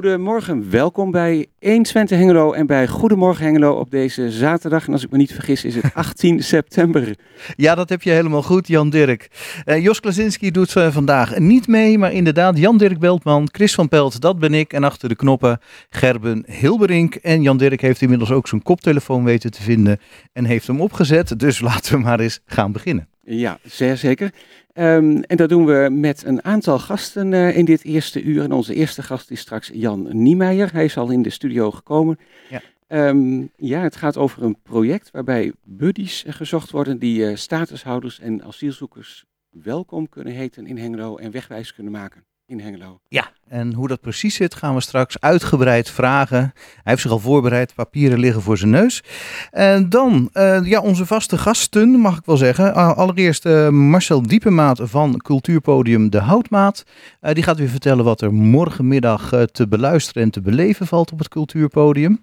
[0.00, 0.70] goedemorgen.
[0.70, 4.86] Welkom bij 1 Twente Hengelo en bij Goedemorgen Hengelo op deze zaterdag.
[4.86, 7.16] En als ik me niet vergis is het 18 september.
[7.56, 9.28] Ja, dat heb je helemaal goed, Jan Dirk.
[9.66, 13.88] Uh, Jos Klasinski doet uh, vandaag niet mee, maar inderdaad Jan Dirk Beltman, Chris van
[13.88, 14.72] Pelt, dat ben ik.
[14.72, 17.14] En achter de knoppen Gerben Hilberink.
[17.14, 20.00] En Jan Dirk heeft inmiddels ook zijn koptelefoon weten te vinden
[20.32, 21.38] en heeft hem opgezet.
[21.38, 23.08] Dus laten we maar eens gaan beginnen.
[23.24, 24.30] Ja, zeer zeker.
[24.74, 28.42] Um, en dat doen we met een aantal gasten uh, in dit eerste uur.
[28.42, 30.72] En onze eerste gast is straks Jan Niemeyer.
[30.72, 32.18] Hij is al in de studio gekomen.
[32.48, 33.08] Ja.
[33.08, 38.44] Um, ja, het gaat over een project waarbij buddies gezocht worden die uh, statushouders en
[38.44, 43.00] asielzoekers welkom kunnen heten in Hengelo en wegwijs kunnen maken in Hengelo.
[43.08, 46.52] Ja, en hoe dat precies zit gaan we straks uitgebreid vragen.
[46.54, 49.02] Hij heeft zich al voorbereid, papieren liggen voor zijn neus.
[49.50, 52.74] En dan, uh, ja, onze vaste gasten, mag ik wel zeggen.
[52.74, 56.84] Allereerst uh, Marcel Diepemaat van Cultuurpodium De Houtmaat.
[57.20, 61.28] die gaat weer vertellen wat er morgenmiddag te beluisteren en te beleven valt op het
[61.28, 62.20] Cultuurpodium.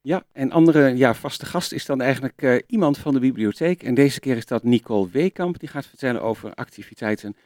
[0.00, 3.82] Ja, en andere ja, vaste gast is dan eigenlijk iemand van de bibliotheek.
[3.82, 5.58] En deze keer is dat Nicole Weekamp.
[5.58, 7.36] Die gaat vertellen over activiteiten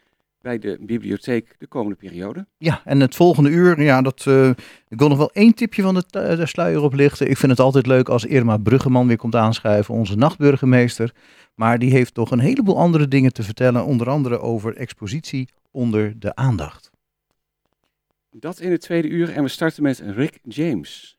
[0.48, 2.46] bij de bibliotheek de komende periode.
[2.58, 4.48] Ja, en het volgende uur, ja, dat, uh,
[4.88, 7.30] ik wil nog wel één tipje van de, de sluier oplichten.
[7.30, 11.14] Ik vind het altijd leuk als Irma Bruggeman weer komt aanschuiven, onze nachtburgemeester.
[11.54, 16.18] Maar die heeft toch een heleboel andere dingen te vertellen, onder andere over expositie onder
[16.18, 16.90] de aandacht.
[18.30, 21.17] Dat in het tweede uur en we starten met Rick James.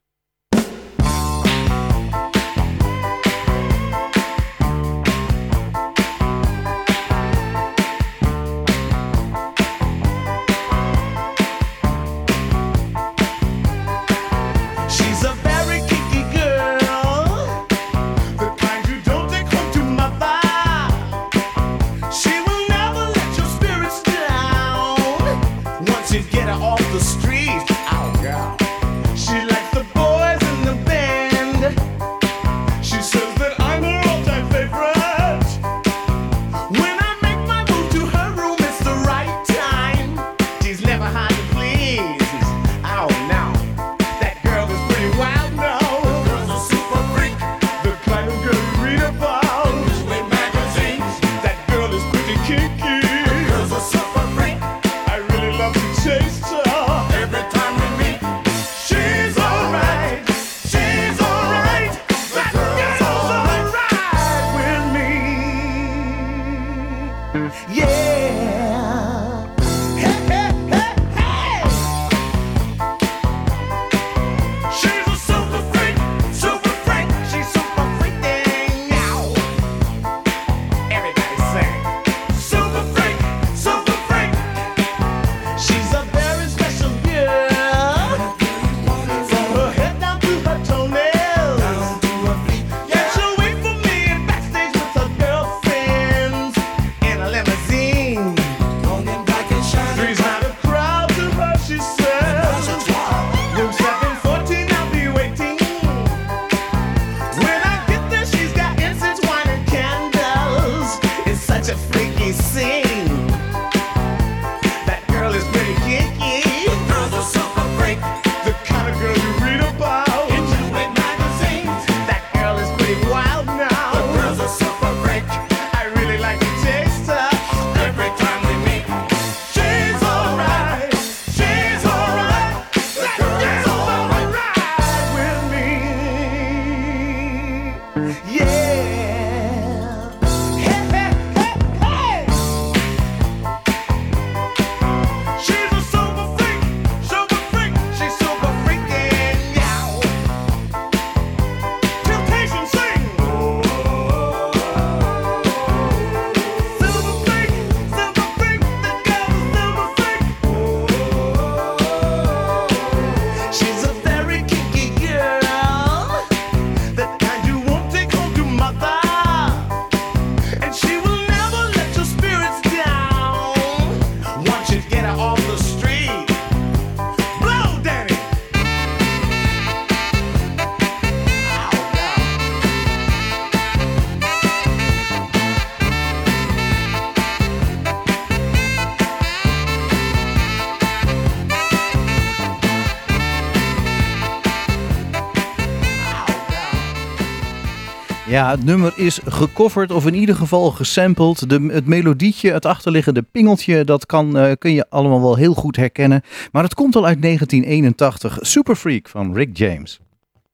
[198.40, 201.50] Ja, het nummer is gecoverd of in ieder geval gesampled.
[201.50, 205.76] De, het melodietje, het achterliggende pingeltje, dat kan, uh, kun je allemaal wel heel goed
[205.76, 206.22] herkennen.
[206.52, 208.38] Maar het komt al uit 1981.
[208.42, 210.00] Super Freak van Rick James.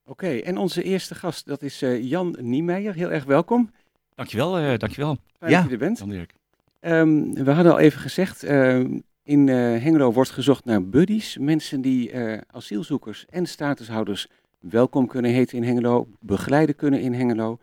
[0.05, 2.93] Oké, en onze eerste gast, dat is uh, Jan Niemeyer.
[2.93, 3.71] Heel erg welkom.
[4.15, 5.17] Dankjewel, uh, dankjewel.
[5.39, 5.57] Fijn ja.
[5.57, 6.01] dat je er bent.
[6.81, 8.85] Um, we hadden al even gezegd, uh,
[9.23, 11.37] in Hengelo wordt gezocht naar buddies.
[11.37, 12.11] Mensen die
[12.51, 14.27] asielzoekers en statushouders
[14.59, 17.59] welkom kunnen heten in Hengelo, begeleiden kunnen in Hengelo.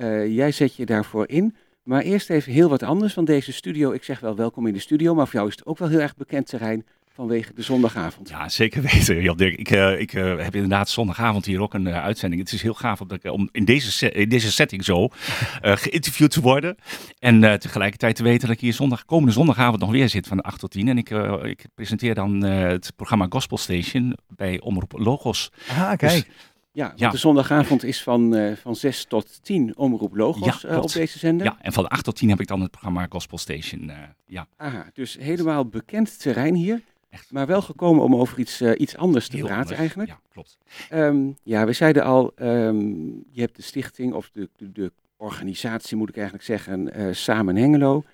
[0.00, 1.56] Uh, jij zet je daarvoor in.
[1.82, 4.78] Maar eerst even heel wat anders, van deze studio, ik zeg wel welkom in de
[4.78, 8.28] studio, maar voor jou is het ook wel heel erg bekend terrein vanwege de zondagavond.
[8.28, 9.58] Ja, zeker weten, Jan Dirk.
[9.58, 12.42] Ik, uh, ik uh, heb inderdaad zondagavond hier ook een uh, uitzending.
[12.42, 15.08] Het is heel gaaf om, om in, deze in deze setting zo
[15.84, 16.76] geïnterviewd te worden.
[17.18, 20.58] En tegelijkertijd te weten dat ik hier zondag, komende zondagavond nog weer zit van 8
[20.58, 20.88] tot 10.
[20.88, 21.10] En ik,
[21.42, 25.52] ik presenteer dan het programma Gospel Station bij Omroep Logos.
[25.68, 26.00] Ah, kijk.
[26.00, 26.24] Dus
[26.72, 31.18] ja, de zondagavond is van, uh, van 6 tot 10 omroep Logos uh, op deze
[31.18, 31.46] zender.
[31.46, 33.82] Ja, en van 8 tot 10 heb ik dan het programma Gospel Station.
[33.88, 33.96] Uh,
[34.26, 34.46] ja.
[34.56, 36.80] Aha, dus helemaal bekend terrein hier.
[37.10, 37.32] Echt?
[37.32, 40.08] Maar wel gekomen om over iets, iets anders te praten eigenlijk.
[40.08, 40.58] Ja, klopt.
[40.92, 45.96] Um, ja, we zeiden al, um, je hebt de stichting of de, de, de, organisatie
[45.96, 48.04] moet ik eigenlijk zeggen, Samen Hengelo.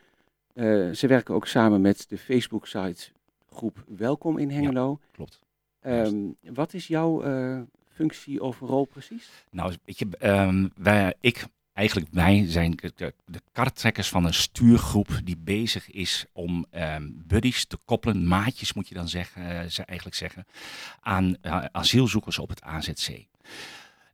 [0.92, 3.08] ze werken ook samen met de Facebook-site
[3.52, 4.98] groep Welkom in Hengelo.
[5.00, 5.40] Ja, klopt.
[5.86, 7.22] Um, wat is jouw
[7.96, 9.28] functie of rol precies?
[9.50, 15.20] Nou, weet je, um, wij, ik, eigenlijk wij zijn de, de karttrekkers van een stuurgroep
[15.24, 19.82] die bezig is om um, buddies te koppelen, maatjes moet je dan zeggen, uh, ze
[19.84, 20.46] eigenlijk zeggen,
[21.00, 23.08] aan uh, asielzoekers op het AZC.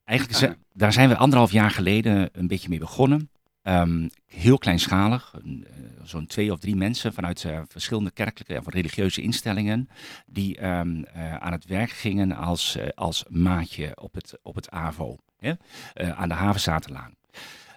[0.04, 0.58] Eigenlijk, ah.
[0.72, 3.30] daar zijn we anderhalf jaar geleden een beetje mee begonnen.
[3.64, 5.64] Um, heel kleinschalig, uh,
[6.02, 9.88] zo'n twee of drie mensen vanuit uh, verschillende kerkelijke en religieuze instellingen,
[10.26, 15.18] die um, uh, aan het werk gingen als, als maatje op het, op het AVO,
[15.38, 15.52] hè?
[16.14, 17.14] aan de Havenzaterlaan.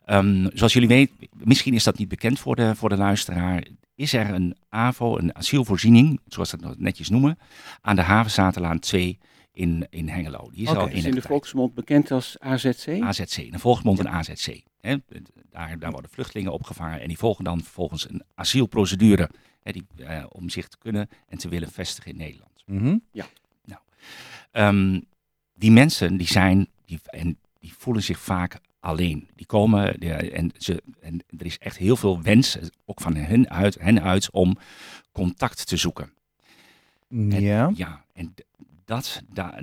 [0.06, 3.64] Um, zoals jullie weten, misschien is dat niet bekend voor de, voor de luisteraar,
[3.96, 7.38] is er een AVO, een asielvoorziening, zoals we dat netjes noemen,
[7.82, 9.18] aan de Havenzaterlaan 2
[9.56, 10.50] in, in Hengelo.
[10.52, 13.02] Die is okay, al in, in de volksmond bekend als AZC?
[13.02, 14.62] AZC, in de volksmond een AZC.
[14.81, 14.96] Hè?
[15.50, 19.30] Daar, daar worden vluchtelingen opgevangen en die volgen dan vervolgens een asielprocedure
[19.63, 22.63] hè, die, uh, om zich te kunnen en te willen vestigen in Nederland.
[22.66, 23.04] Mm -hmm.
[23.12, 23.25] Ja.
[23.63, 23.81] Nou,
[24.52, 25.06] um,
[25.54, 29.30] die mensen die zijn, die, en die voelen zich vaak alleen.
[29.36, 33.50] Die komen die, en, ze, en er is echt heel veel wens, ook van hen
[33.50, 34.58] uit, hen uit om
[35.12, 36.13] contact te zoeken.
[37.10, 37.72] En, ja.
[37.75, 38.34] Ja, en
[38.86, 39.54] dat, dat,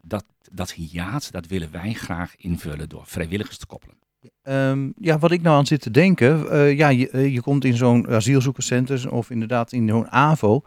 [0.00, 3.96] dat, dat hiaat, dat willen wij graag invullen door vrijwilligers te koppelen.
[4.42, 7.64] Um, ja, wat ik nou aan zit te denken, uh, ja, je, uh, je komt
[7.64, 10.62] in zo'n asielzoekerscentrum of inderdaad in zo'n AVO.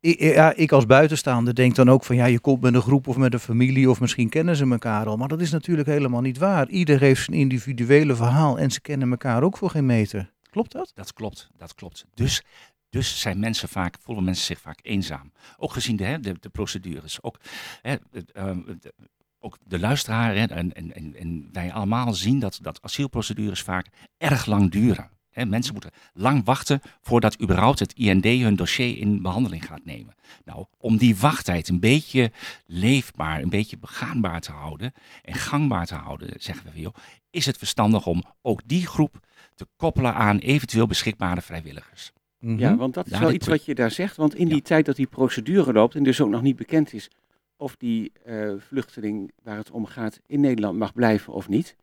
[0.00, 3.08] Ik, ja, ik als buitenstaander denk dan ook van ja, je komt met een groep
[3.08, 5.16] of met een familie of misschien kennen ze elkaar al.
[5.16, 6.68] Maar dat is natuurlijk helemaal niet waar.
[6.68, 10.32] Ieder heeft zijn individuele verhaal en ze kennen elkaar ook voor geen meter.
[10.50, 10.92] Klopt dat?
[10.94, 12.06] Dat klopt, dat klopt.
[12.14, 12.42] Dus
[12.90, 15.32] dus zijn mensen vaak, voelen mensen zich vaak eenzaam.
[15.56, 17.22] Ook gezien de, hè, de, de procedures.
[17.22, 17.40] Ook,
[17.82, 17.96] hè,
[18.32, 18.94] ehm, de,
[19.38, 23.86] ook de luisteraar en, en, en, wij allemaal zien dat, dat asielprocedures vaak
[24.18, 25.10] erg lang duren.
[25.30, 30.14] Hè, mensen moeten lang wachten voordat überhaupt het IND hun dossier in behandeling gaat nemen.
[30.44, 32.32] Nou, om die wachttijd een beetje
[32.66, 36.94] leefbaar, een beetje begaanbaar te houden en gangbaar te houden, zeggen we, joh,
[37.30, 42.12] is het verstandig om ook die groep te koppelen aan eventueel beschikbare vrijwilligers.
[42.38, 42.76] Ja, mhm.
[42.76, 44.16] want dat is wel iets wat je daar zegt.
[44.16, 47.10] Want in die tijd dat die procedure loopt en dus ook nog niet bekend is
[47.56, 51.76] of die uh, vluchteling waar het om gaat in Nederland mag blijven of niet,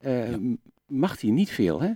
[0.00, 0.34] uh,
[0.86, 1.90] mag hij niet veel, hè?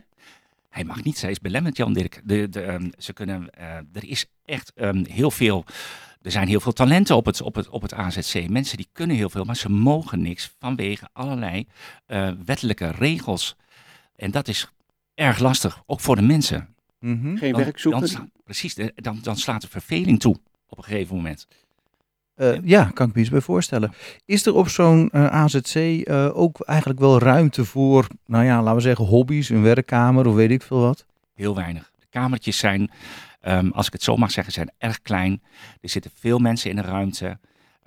[0.69, 2.21] Hij mag niet, zij is belemmerd, Jan Dirk.
[2.25, 5.65] De, de, um, ze kunnen, uh, er is echt um, heel veel,
[6.23, 8.49] er zijn heel veel talenten op het, op, het, op het AZC.
[8.49, 11.67] Mensen die kunnen heel veel, maar ze mogen niks vanwege allerlei
[12.45, 13.57] wettelijke regels.
[14.17, 14.73] En dat is
[15.15, 16.75] erg lastig, ook voor de mensen.
[17.03, 17.37] Mm -hmm.
[17.37, 18.13] Geen werk zoeken.
[18.13, 20.37] Dan, precies, dan, dan slaat de verveling toe
[20.69, 21.47] op een gegeven moment.
[22.37, 23.93] Uh, ja, kan ik me iets bij voorstellen.
[24.25, 28.45] Is er op zo'n uh, eh, AZC uh, eh, ook eigenlijk wel ruimte voor, nou
[28.45, 31.07] ja, laten we zeggen hobby's, een werkkamer of weet ik veel wat?
[31.35, 31.91] Heel weinig.
[31.99, 32.91] De kamertjes zijn,
[33.43, 35.43] um, als ik het zo mag zeggen, zijn erg klein.
[35.81, 37.39] Er zitten veel mensen in de ruimte.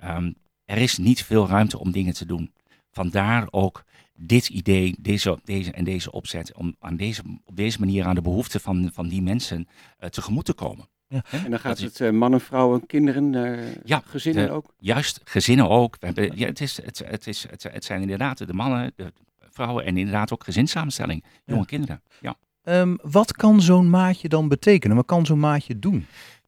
[0.04, 2.52] Um, er is niet veel ruimte om dingen te doen.
[2.90, 3.84] Vandaar ook
[4.16, 8.22] dit idee deze, deze, en deze opzet om aan deze, op deze manier aan de
[8.22, 9.68] behoeften van, van die mensen
[10.00, 10.88] uh, tegemoet te komen.
[11.08, 11.24] Ja.
[11.30, 14.74] En dan gaat het uh, mannen, vrouwen, kinderen, uh, ja, gezinnen ook?
[14.78, 15.96] Juist, gezinnen ook.
[16.00, 19.12] We hebben, ja, het, is, het, het, is, het, het zijn inderdaad de mannen, de
[19.50, 21.66] vrouwen en inderdaad ook gezinssamenstelling, jonge ja.
[21.66, 22.02] kinderen.
[22.20, 22.36] Ja.
[22.62, 24.96] Um, wat kan zo'n maatje dan betekenen?
[24.96, 26.06] Wat kan zo'n maatje doen?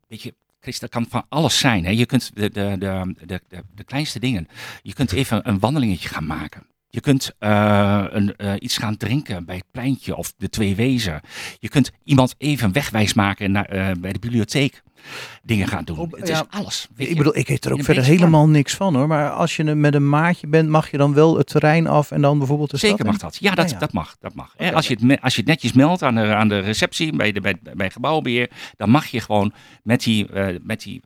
[0.09, 1.85] Weet je, Chris, dat kan van alles zijn.
[1.85, 1.91] Hè.
[1.91, 4.49] Je kunt de, de, de, de, de, de kleinste dingen.
[4.83, 6.67] Je kunt even een wandelingetje gaan maken.
[6.91, 11.21] Je kunt uh, een, uh, iets gaan drinken bij het pleintje of de twee wezen.
[11.59, 14.83] Je kunt iemand even wegwijs maken naar, uh, bij de bibliotheek.
[15.43, 16.15] Dingen gaan doen.
[16.17, 16.89] het ja, is alles.
[16.97, 19.07] ik bedoel, ik weet er ook verder helemaal niks van hoor.
[19.07, 22.21] Maar als je met een maatje bent, mag je dan wel het terrein af en
[22.21, 23.37] dan bijvoorbeeld de Zeker mag dat.
[23.41, 23.79] Ja, dat, ja.
[23.79, 24.17] dat mag.
[24.21, 24.55] Dat mag.
[24.55, 24.73] Okay.
[24.73, 27.41] Als, je het, als je het netjes meldt aan de, aan de receptie bij, de,
[27.41, 29.53] bij, bij gebouwbeheer, dan mag je gewoon
[29.83, 30.27] met die,
[30.63, 31.03] met die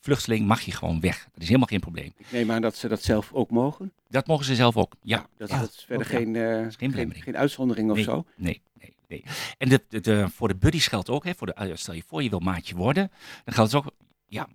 [0.00, 1.28] vluchteling mag je gewoon weg.
[1.32, 2.12] Dat is helemaal geen probleem.
[2.16, 3.92] Ik neem aan dat ze dat zelf ook mogen.
[4.08, 5.26] Dat mogen ze zelf ook, ja.
[5.36, 5.60] dat, ja.
[5.60, 8.24] dat is verder geen, uh, geen, geen, geen, uitzondering of nee, zo.
[8.36, 9.24] Nee, nee, nee.
[9.58, 12.02] En de, de, de, voor de buddies geldt ook, hè, voor de, eh, stel je
[12.06, 13.10] voor je wil maatje worden,
[13.44, 13.92] dan geldt het ook,
[14.26, 14.48] ja,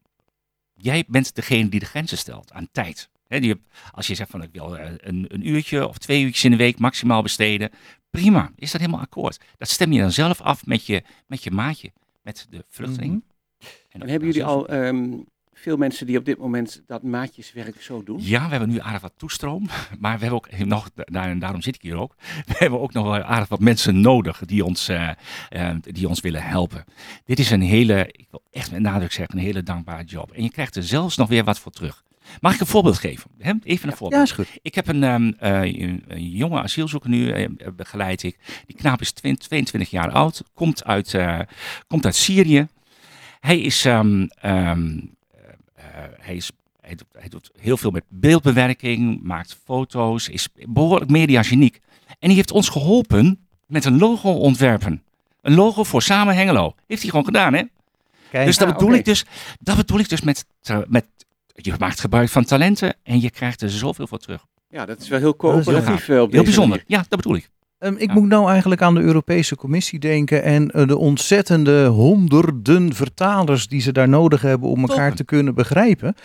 [0.74, 3.10] jij bent degene die de grenzen stelt aan tijd.
[3.28, 3.62] He, die,
[3.92, 6.58] als je zegt van ik wil eh, een, een uurtje of twee uurtjes in de
[6.58, 7.72] week maximaal besteden,
[8.10, 9.40] prima, is dat helemaal akkoord.
[9.58, 13.14] Dat stem je dan zelf af met je, met je maatje, met de vluchteling.
[13.14, 13.34] Mm -hmm.
[13.90, 15.26] En, en hebben jullie al um,
[15.58, 18.20] veel mensen die op dit moment dat maatjeswerk zo doen?
[18.22, 19.70] Ja, we hebben nu aardig wat toestroom.
[20.00, 22.16] Maar we hebben ook nog, en daarom zit ik hier ook,
[22.48, 25.10] we hebben ook nog aardig wat mensen nodig die ons, uh,
[25.50, 26.86] uh, die ons willen helpen.
[27.26, 30.32] Dit is een hele, ik wil echt met nadruk zeggen, een hele dankbare job.
[30.32, 32.04] En je krijgt er zelfs nog weer wat voor terug.
[32.42, 33.32] Mag ik een voorbeeld geven?
[33.64, 34.14] Even een voorbeeld.
[34.14, 34.60] Ja, is goed.
[34.62, 38.38] Ik heb een, um, uh, een, jonge asielzoeker nu, begeleid ik.
[38.66, 41.16] Die knaap is 20, 22 jaar oud, komt uit,
[41.88, 42.68] komt uit Syrië.
[43.46, 45.15] Hij is um, um, uh,
[46.20, 51.80] hij, is, hij, doet, hij, doet, heel veel met beeldbewerking, maakt foto's, is behoorlijk mediageniek.
[52.20, 55.04] En die heeft ons geholpen met een logo ontwerpen.
[55.42, 56.76] Een logo voor Samen Hengelo.
[56.88, 57.64] Heeft hij gewoon gedaan, hè?
[58.30, 59.00] Kijk, dus dat, ah, bedoel okay.
[59.00, 59.26] ik dus,
[59.60, 60.46] dat bedoel ik dus met,
[60.88, 61.06] met...
[61.56, 64.46] Je maakt gebruik van talenten en je krijgt er zoveel voor terug.
[64.70, 66.06] Ja, dat is wel heel coöperatief.
[66.06, 66.84] Heel, heel bijzonder.
[66.88, 67.50] Ja, dat bedoel ik.
[67.86, 68.14] Um, ik ja.
[68.14, 73.82] moet nou eigenlijk aan de Europese Commissie denken en uh, de ontzettende honderden vertalers die
[73.82, 76.16] ze daar nodig hebben om elkaar te kunnen begrijpen.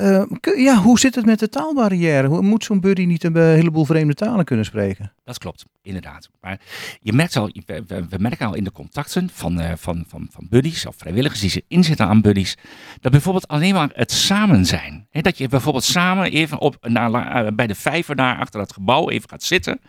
[0.00, 0.26] Zo,
[0.56, 0.76] ja.
[0.76, 2.28] Hoe zit het met de taalbarrière?
[2.28, 5.12] Hoe, moet zo'n buddy niet een heleboel vreemde talen kunnen spreken?
[5.24, 6.28] Dat klopt, inderdaad.
[6.40, 6.60] Maar
[7.00, 7.50] je merkt al,
[7.86, 11.50] we, merken al in de contacten van, uh, van, van, van buddies of vrijwilligers die
[11.50, 12.56] zich inzetten aan buddies,
[13.00, 15.08] dat bijvoorbeeld alleen maar het samen zijn.
[15.10, 19.28] Dat je bijvoorbeeld samen even op, naar, bij de vijver daar achter het gebouw even
[19.28, 19.80] gaat zitten.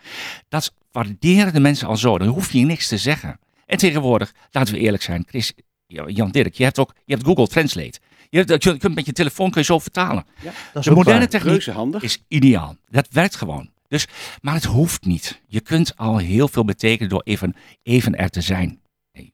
[0.48, 2.18] Dat waarderen de mensen al zo.
[2.18, 3.38] Dan hoef je niks te zeggen.
[3.66, 5.52] En tegenwoordig, laten we eerlijk zijn, Chris,
[5.86, 8.00] Jan Dirk, je hebt ook je hebt Google Translate.
[8.40, 10.24] Je, kunt met je telefoon kun je zo vertalen.
[10.40, 11.66] Ja, dat is de moderne techniek
[12.00, 12.76] is ideaal.
[12.90, 13.70] Dat werkt gewoon.
[13.88, 14.06] Dus,
[14.40, 15.40] maar het hoeft niet.
[15.46, 18.80] Je kunt al heel veel betekenen door even, even er te zijn.
[19.12, 19.32] Nee.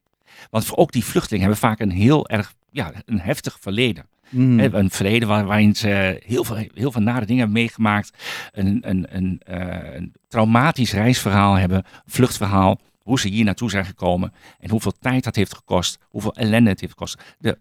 [0.50, 4.07] Want voor ook die vluchtelingen hebben vaak een heel erg ja, een heftig verleden.
[4.28, 4.61] Mm.
[4.61, 8.11] Een verleden waar, waarin ze heel veel, heel veel nare dingen hebben meegemaakt.
[8.52, 12.81] Een, een, een, uh, een traumatisch reisverhaal hebben, vluchtverhaal.
[13.02, 16.81] Hoe ze hier naartoe zijn gekomen en hoeveel tijd dat heeft gekost, hoeveel ellende het
[16.81, 17.23] heeft gekost.
[17.38, 17.59] De,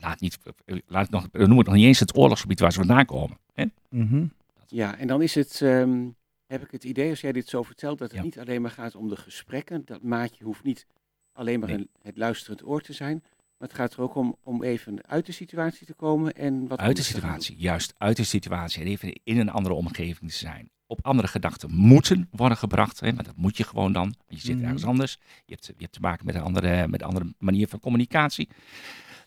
[0.00, 0.38] laat, niet,
[0.86, 3.38] laat nog, noem het nog niet eens het oorlogsgebied waar ze vandaan komen.
[3.52, 3.64] Hè?
[3.90, 4.32] Mm -hmm.
[4.66, 7.98] Ja, en dan is het, um, heb ik het idee, als jij dit zo vertelt,
[7.98, 8.24] dat het ja.
[8.24, 9.82] niet alleen maar gaat om de gesprekken.
[9.84, 10.86] Dat maatje hoeft niet
[11.32, 11.78] alleen maar nee.
[11.78, 13.22] een, het luisterend oor te zijn,
[13.58, 16.78] maar het gaat er ook om, om even uit de situatie te komen en wat
[16.78, 18.82] Uit de situatie, juist uit de situatie.
[18.82, 20.70] En even in een andere omgeving te zijn.
[20.86, 23.00] Op andere gedachten moeten worden gebracht.
[23.00, 24.14] Hè, maar dat moet je gewoon dan.
[24.28, 24.64] Je zit mm.
[24.64, 25.18] ergens anders.
[25.44, 28.48] Je hebt, je hebt te maken met een andere, met een andere manier van communicatie.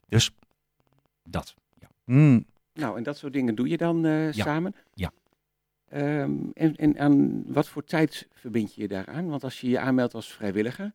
[0.08, 0.32] Dus
[1.24, 1.56] dat.
[1.80, 1.90] Ja.
[2.06, 2.46] Mm.
[2.74, 4.44] Nou, en dat soort dingen doe je dan uh, ja.
[4.44, 4.76] samen?
[4.94, 5.12] Ja.
[5.94, 9.30] Um, en, en aan wat voor tijd verbind je je daaraan?
[9.30, 10.94] Want als je je aanmeldt als vrijwilliger,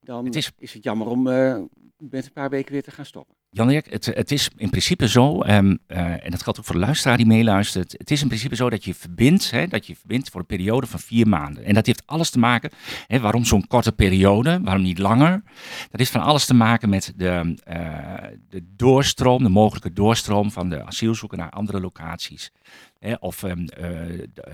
[0.00, 1.58] dan het is, is, het jammer om uh,
[1.98, 3.36] met een paar weken weer te gaan stoppen.
[3.56, 6.80] Jan-Erik, het, het, is in principe zo, um, uh, en dat geldt ook voor de
[6.80, 7.92] luisteraar die meeluistert.
[7.92, 10.86] Het is in principe zo dat je verbindt, hè, dat je verbindt voor een periode
[10.86, 11.64] van vier maanden.
[11.64, 12.70] En dat heeft alles te maken,
[13.06, 15.42] hè, waarom zo'n korte periode, waarom niet langer?
[15.90, 18.14] Dat heeft van alles te maken met de, uh,
[18.48, 22.52] de doorstroom, de mogelijke doorstroom van de asielzoeker naar andere locaties.
[22.98, 23.66] Hè, of um,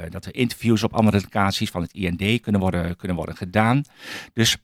[0.08, 3.82] dat er interviews op andere locaties van het IND kunnen worden, kunnen worden gedaan.
[4.32, 4.56] Dus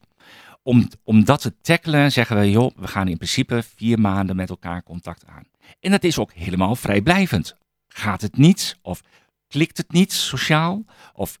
[0.63, 4.49] om, om dat te tackelen zeggen we, joh, we gaan in principe vier maanden met
[4.49, 5.43] elkaar contact aan.
[5.79, 7.55] En dat is ook helemaal vrijblijvend.
[7.87, 9.01] Gaat het niet of
[9.49, 11.37] klikt het niet sociaal of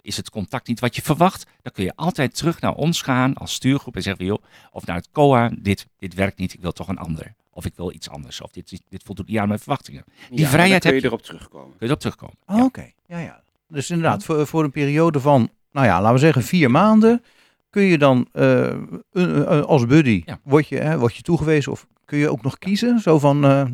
[0.00, 3.34] is het contact niet wat je verwacht, dan kun je altijd terug naar ons gaan
[3.34, 6.72] als stuurgroep en zeggen, joh, of naar het COA, dit, dit werkt niet, ik wil
[6.72, 7.34] toch een ander.
[7.52, 10.04] Of ik wil iets anders, of dit, dit voldoet niet aan mijn verwachtingen.
[10.30, 11.68] Die ja, vrijheid kun je heb erop terugkomen.
[11.68, 12.36] Kun je erop terugkomen.
[12.46, 12.64] Oh, ja.
[12.64, 12.94] Oké, okay.
[13.06, 13.42] ja, ja.
[13.68, 17.24] Dus inderdaad, voor, voor een periode van, nou ja, laten we zeggen vier maanden,
[17.70, 18.76] kun je dan uh,
[19.12, 20.40] uh, als buddy, ja.
[20.42, 23.00] word, je, uh, word je toegewezen of kun je ook nog kiezen?
[23.00, 23.64] Zo van, eh,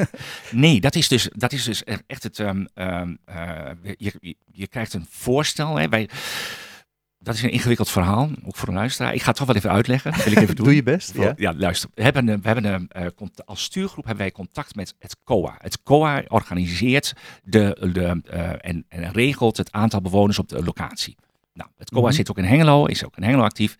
[0.50, 3.18] nee, dat is, dus, dat is dus echt het, um, um,
[3.96, 5.76] je, je, krijgt een voorstel.
[5.76, 6.08] Hè, bij,
[7.18, 9.14] dat is een ingewikkeld verhaal, ook voor een luisteraar.
[9.14, 10.12] Ik ga het toch wel even uitleggen.
[10.24, 10.64] Wil ik even doen.
[10.64, 11.14] Doe je best.
[11.14, 11.32] Ja.
[11.36, 11.90] Ja, luister.
[11.94, 13.06] We hebben, we hebben een, eh,
[13.44, 15.54] als stuurgroep hebben wij contact met het COA.
[15.58, 17.12] Het COA organiseert
[17.42, 21.16] de, de, eh, en, en regelt het aantal bewoners op de locatie.
[21.58, 22.12] Nou, het COA Mhm.
[22.12, 23.76] zit ook in Hengelo, is ook in Hengelo actief.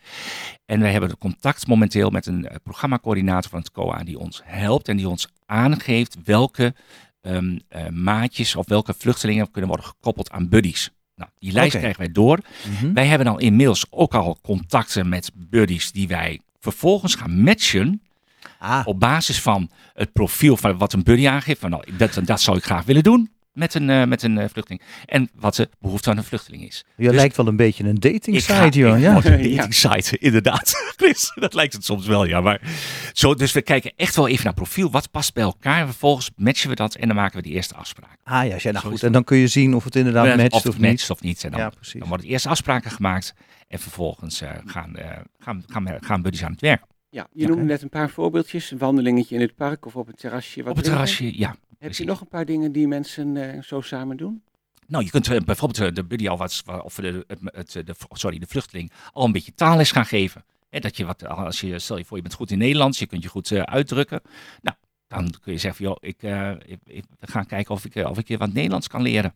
[0.67, 4.89] En wij hebben contact momenteel met een eh, programmacoördinator van het COA die ons helpt
[4.89, 6.75] en die ons aangeeft welke
[7.21, 10.91] ehm, eh, maatjes of welke vluchtelingen kunnen worden gekoppeld aan buddies.
[11.15, 12.39] Nou, die lijst krijgen wij door.
[12.69, 12.93] Mhm.
[12.93, 18.03] Wij hebben al inmiddels ook al contacten met buddies die wij vervolgens gaan matchen
[18.59, 21.61] Ah, op basis van het profiel van wat een buddy aangeeft.
[21.61, 24.49] Van, nou, dat, dat zou ik graag willen doen met een, eh, met een eh,
[24.53, 24.83] vluchteling.
[25.07, 26.85] En wat de behoefte aan een vluchteling is.
[26.97, 28.97] je dus- lijkt wel een beetje een dating Ik ga- site, joh.
[28.97, 29.17] ik Ja.
[29.25, 29.57] een Ja.
[29.57, 30.93] dating site, inderdaad.
[30.97, 32.41] Chris, dat lijkt het soms wel, ja.
[32.41, 32.61] Maar
[33.12, 34.91] zo, dus we kijken echt wel even naar profiel.
[34.91, 35.81] Wat past bij elkaar?
[35.81, 38.17] En vervolgens matchen we dat en dan maken we die eerste afspraak.
[38.25, 39.03] Ah ja, ja nou goed.
[39.03, 40.91] En dan kun je zien of het inderdaad Eh, matcht of of, het niet.
[40.91, 41.45] matcht of niet.
[41.45, 42.00] En dan, Ja, precies.
[42.00, 43.35] dan worden eerst afspraken gemaakt.
[43.69, 46.83] En vervolgens eh, gaan, eh, gaan, gaan, gaan buddies aan het werk.
[47.11, 48.71] Ja, je noemde net een paar voorbeeldjes.
[48.71, 50.62] Een wandelingetje in het park of op het terrasje.
[50.62, 51.07] Wat Op het drinken.
[51.07, 51.49] terrasje, ja.
[51.49, 51.99] Heb precies.
[51.99, 54.43] je nog een paar dingen die mensen eh, zo samen doen?
[54.87, 57.95] Nou, je kunt eh, bijvoorbeeld eh, de buddy al wat, of de, het, het, de,
[58.12, 60.45] sorry, de vluchteling al een beetje taalles gaan geven.
[60.71, 63.07] Hè, dat je wat, als je, stel je voor, je bent goed in Nederlands, je
[63.07, 64.21] kunt je goed eh, uitdrukken.
[64.62, 64.77] Nou,
[65.09, 68.19] dan kun je zeggen, van, joh, ik, eh, ik, ik ga kijken of ik, of
[68.19, 69.35] ik je wat Nederlands kan leren.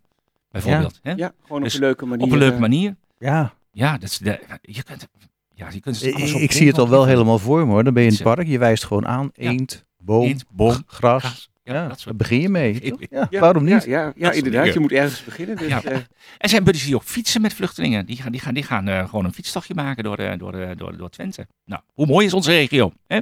[0.50, 0.98] Bijvoorbeeld.
[1.02, 1.12] Hè?
[1.12, 2.26] Ja, gewoon Dus op een leuke manier.
[2.26, 2.96] Op een leuke manier.
[3.18, 5.08] Ja, Ja, dat is de, je kunt,
[5.54, 7.72] ja, je kunt het ik, alles op ik zie het al wel helemaal voor me
[7.72, 7.84] hoor.
[7.84, 9.30] Dan ben je in het park, je wijst gewoon aan.
[9.34, 9.50] Ja.
[9.50, 10.82] Eend, boom, Eend, gras.
[10.86, 11.50] gras.
[11.64, 12.94] Ja, Ja, dat daar begin je mee.
[13.10, 13.84] Ja, ja, waarom niet?
[13.84, 14.72] Ja, inderdaad.
[14.74, 15.56] Je moet ergens beginnen.
[15.56, 15.82] Dus, Ja.
[15.82, 15.96] eh,
[16.38, 18.06] Er zijn buddies die ook fietsen met vluchtelingen.
[18.06, 20.76] Die gaan, die gaan, die gaan eh, gewoon een fietstochtje maken door, eh, door, eh,
[20.76, 21.46] door, door Twente.
[21.64, 22.92] Nou, hoe mooi is onze regio?
[23.06, 23.18] Hè?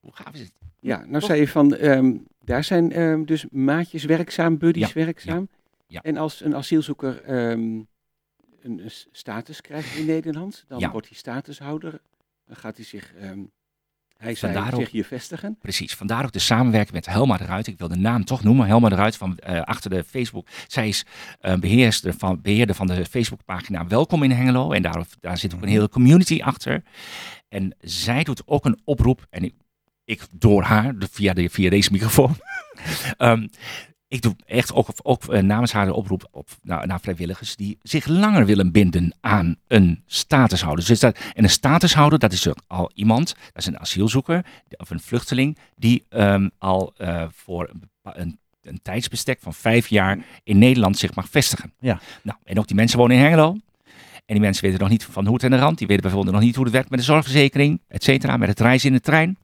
[0.00, 0.52] Hoe gaaf is het?
[0.80, 2.12] ja, nou zei je van, ehm,
[2.44, 5.48] daar zijn ehm, dus maatjes werkzaam, buddies werkzaam.
[5.86, 6.00] ja.
[6.02, 7.80] En als een asielzoeker ehm,
[8.64, 8.80] een,
[9.12, 10.90] status krijgt in Nederland, dan Ja.
[10.90, 12.00] wordt hij statushouder.
[12.46, 13.38] Dan gaat hij zich, ehm
[14.16, 15.56] hij Vandaar ook- zich hier vestigen.
[15.60, 17.66] Precies, vandaar ook de samenwerking met Helma de Ruit.
[17.66, 20.46] Ik wil de naam toch noemen, Helma de Ruit van eh, achter de Facebook.
[20.66, 21.04] Zij is
[21.40, 24.72] eh, beheerster van, beheerder van de Facebookpagina Welkom in Hengelo.
[24.72, 26.82] En daar, daar zit ook een hele community achter.
[27.48, 29.54] En zij doet ook een oproep, en ik,
[30.04, 32.36] ik door haar, de- via, de, via deze microfoon.
[33.16, 33.46] Ehm,
[34.14, 37.78] ik doe echt ook, ook eh, namens haar de oproep op, naar, naar vrijwilligers die
[37.82, 40.86] zich langer willen binden aan een statushouder.
[40.86, 44.44] Dus dat, en een statushouder, dat is ook al iemand, dat is een asielzoeker
[44.76, 50.18] of een vluchteling, die ehm, al eh, voor een, een, een tijdsbestek van vijf jaar
[50.44, 51.72] in Nederland zich mag vestigen.
[51.78, 52.00] Ja.
[52.22, 53.56] Nou, en ook die mensen wonen in Hengelo.
[54.26, 55.78] En die mensen weten nog niet van hoe het en de rand.
[55.78, 58.60] Die weten bijvoorbeeld nog niet hoe het werkt met de zorgverzekering, et cetera, met het
[58.60, 59.36] reizen in de trein.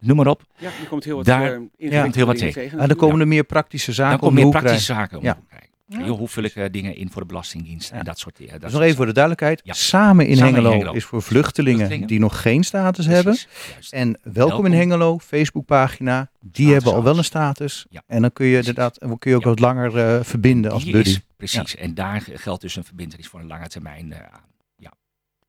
[0.00, 0.42] Noem maar op.
[0.58, 1.56] Ja, er komt heel wat, Daar- eh,
[2.02, 2.52] komt heel wat dingen tegen.
[2.62, 2.78] tegen.
[2.78, 5.34] En dan komen er meer praktische zaken Dan om komen meer praktische zaken om Ja.
[5.34, 5.66] te kijken.
[6.06, 8.52] Joh, hoe vul ik eh, dingen in voor de Belastingdienst en dat soort dingen.
[8.52, 9.60] Dat Dus soort nog even voor de duidelijkheid.
[9.64, 9.72] Ja.
[9.72, 12.08] Samen in Samen in Hengelo is voor vluchtelingen, Vluchtelingen.
[12.08, 13.36] die nog geen status hebben.
[13.72, 13.92] Juist.
[13.92, 14.66] En welkom, Welkom.
[14.66, 16.30] in Hengelo, Facebookpagina.
[16.40, 17.86] Die hebben al wel een status.
[17.90, 18.02] Ja.
[18.06, 18.68] En dan kun je Precies.
[18.68, 19.48] inderdaad kun je ook Ja.
[19.48, 21.08] wat langer eh, verbinden als Die buddy.
[21.10, 21.76] is- precies.
[21.76, 24.40] En daar geldt dus een verbindenis voor een lange termijn eh, aan.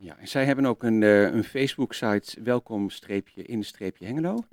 [0.01, 4.43] Ja, en zij hebben ook een, eh, een Facebook-site, welkom-in-hengelo.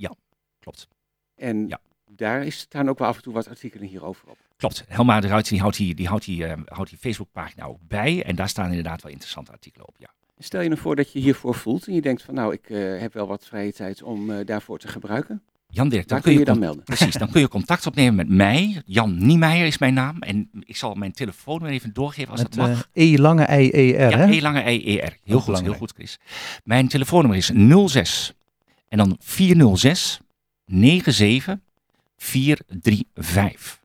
[0.59, 0.88] Klopt.
[1.35, 1.80] En Ja.
[2.11, 4.38] daar is, staan ook wel af en toe wat artikelen hierover op.
[4.56, 4.85] Klopt.
[4.88, 8.22] Helma de Ruiter die houdt die, die, houdt die, eh, houdt die Facebookpagina ook bij.
[8.24, 9.94] En daar staan inderdaad wel interessante artikelen op.
[9.98, 10.11] Ja.
[10.38, 12.98] Stel je nou voor dat je hiervoor voelt en je denkt van nou, ik eh,
[13.00, 15.42] heb wel wat vrije tijd om daarvoor te gebruiken.
[15.76, 16.84] Jan Dirk, dan kun je, dan con- melden?
[16.84, 18.82] Precies, dan kun je contact opnemen met mij.
[18.86, 20.18] Jan Niemeyer is mijn naam.
[20.22, 22.88] En ik zal mijn telefoon weer even doorgeven als Met dat mag.
[22.92, 24.10] eh, E lange I E R.
[24.10, 24.26] ja, hè?
[24.30, 24.98] E lange I E R.
[25.00, 25.76] Heel goed, heel belangrijk.
[25.78, 26.18] goed Chris.
[26.64, 27.50] Mijn telefoonnummer is
[27.86, 28.32] 06
[28.88, 30.20] en dan 406
[30.66, 31.58] 97
[32.16, 33.80] 435.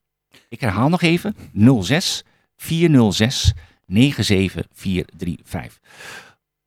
[0.49, 1.35] Ik herhaal nog even
[1.81, 2.23] 06
[2.57, 3.53] 406
[3.87, 5.79] 97 435.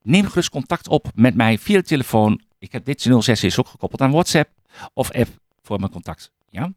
[0.02, 2.40] Neem gerust contact op met mij via de telefoon.
[2.58, 4.50] Ik heb dit 06 is ook gekoppeld aan WhatsApp
[4.92, 5.28] of app
[5.62, 6.32] voor mijn contact.
[6.50, 6.72] Ja?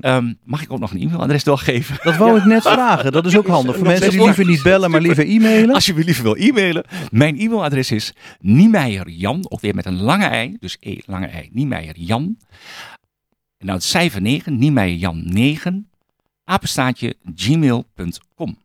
[0.00, 1.98] Ehm, mag ik ook nog een e-mailadres doorgeven?
[2.02, 3.12] Dat wou ik net vragen.
[3.12, 3.76] Dat is ook handig.
[3.76, 5.74] Voor mensen die liever niet bellen, maar liever e-mailen.
[5.74, 10.24] Als je me liever wil e-mailen, mijn e-mailadres is Niemeijerjan, ook weer met een lange
[10.24, 12.38] ei, dus E, lange ei, Niemeijerjan.
[13.58, 15.90] En nou het cijfer 9, Niemeijerjan 9,
[16.44, 18.58] apenstaatje gmail.com.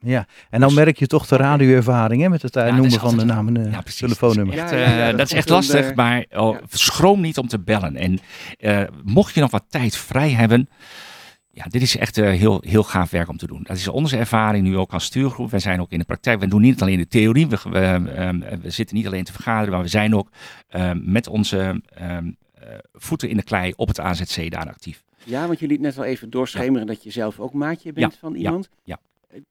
[0.00, 3.16] Ja, en dan merk je toch de radioervaring hè, met het eh, Ja, noemen van
[3.18, 4.56] de naam en eh, Ja, telefoonnummer.
[4.56, 6.60] Dat is Ja, echt, ja, eh, dat dat is echt lastig, maar oh, ja.
[6.68, 7.96] schroom niet om te bellen.
[7.96, 8.18] En
[8.58, 10.68] eh, mocht je nog wat tijd vrij hebben,
[11.58, 13.62] ja, dit is echt eh, heel, heel gaaf werk om te doen.
[13.62, 15.50] Dat is onze ervaring nu ook als stuurgroep.
[15.50, 16.40] Wij zijn ook in de praktijk.
[16.40, 17.46] We doen niet alleen de theorie.
[17.46, 20.28] We, we, ehm, we zitten niet alleen te vergaderen, maar we zijn ook
[20.68, 25.02] ehm, met onze ehm, eh, voeten in de klei op het AZC daar actief.
[25.24, 28.32] Ja, want je liet net wel even doorschemeren dat je zelf ook maatje bent van
[28.32, 28.68] ja, iemand.
[28.84, 28.98] ja.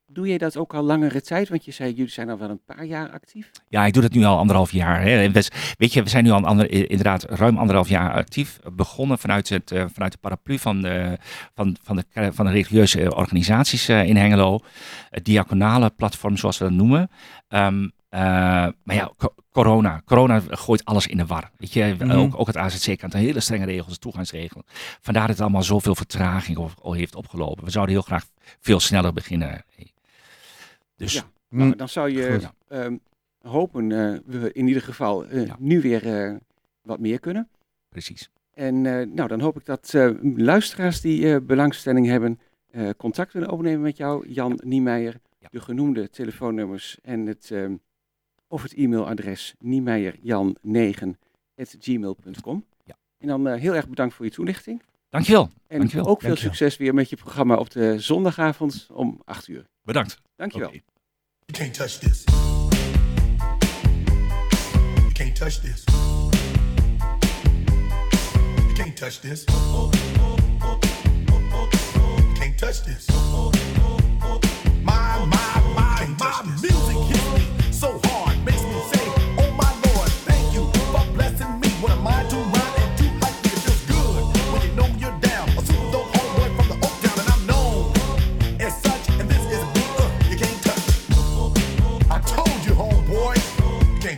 [0.08, 1.50] Doe je dat ook al langere tijd?
[1.50, 3.52] Want je zei, jullie zijn al wel een paar jaar actief.
[3.68, 5.02] Ja, ik doe dat nu al anderhalf jaar.
[5.02, 5.32] Hè.
[5.78, 8.60] Weet je, we zijn nu al ander, inderdaad ruim anderhalf jaar actief.
[8.74, 11.18] Begonnen vanuit, het, uh, vanuit de paraplu van de,
[11.54, 14.60] van, van de, van de religieuze organisaties uh, in Hengelo.
[15.10, 17.10] Het diaconale platform, zoals we dat noemen.
[17.50, 17.70] Uh,
[18.84, 19.12] maar ja,
[19.64, 20.02] corona.
[20.06, 21.52] Corona gooit alles in de war.
[21.58, 22.12] Weet je, mm -hmm.
[22.12, 24.64] ook, ook, het AZC kan hele strenge regels, toegangsregelen.
[25.02, 27.64] Vandaar dat het allemaal zoveel vertraging heeft opgelopen.
[27.64, 28.26] We zouden heel graag
[28.60, 29.66] veel sneller beginnen.
[30.96, 32.40] Dus, ja, nou, dan zou je
[32.70, 33.00] um,
[33.42, 35.56] hopen, uh, we in ieder geval uh, ja.
[35.60, 36.36] nu weer uh,
[36.82, 37.48] wat meer kunnen.
[37.90, 38.30] Precies.
[38.54, 39.94] En nou, dan hoop ik dat
[40.36, 42.40] luisteraars die belangstelling hebben,
[42.98, 45.20] contact willen opnemen met jou, Jan Niemeyer.
[45.40, 45.48] Ja.
[45.52, 47.52] De genoemde telefoonnummers en het
[48.48, 52.66] of het e-mailadres niemeijerjan9.gmail.com.
[52.84, 52.96] Ja.
[53.18, 54.82] En dan uh, heel erg bedankt voor je toelichting.
[55.10, 55.50] Dankjewel.
[55.68, 56.08] En Dankjewel.
[56.08, 56.56] ook veel Dankjewel.
[56.56, 59.66] succes weer met je programma op de zondagavond om 8 uur.
[59.82, 60.18] Bedankt.
[60.36, 60.68] Dankjewel.
[60.68, 60.84] Okay.
[61.46, 62.24] You can't touch this.
[64.96, 65.84] You can't touch this.
[68.56, 69.44] You can't touch this.
[69.44, 69.90] You
[72.34, 73.06] can't touch this.
[74.84, 76.06] My, my, my,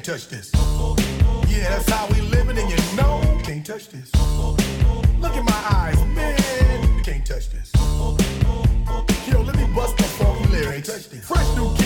[0.09, 0.51] touch this.
[1.47, 4.11] Yeah, that's how we living, and you know can't touch this.
[5.19, 7.71] Look in my eyes, man, can't touch this.
[9.27, 11.05] Yo, let me bust the funky lyrics.
[11.27, 11.78] Fresh new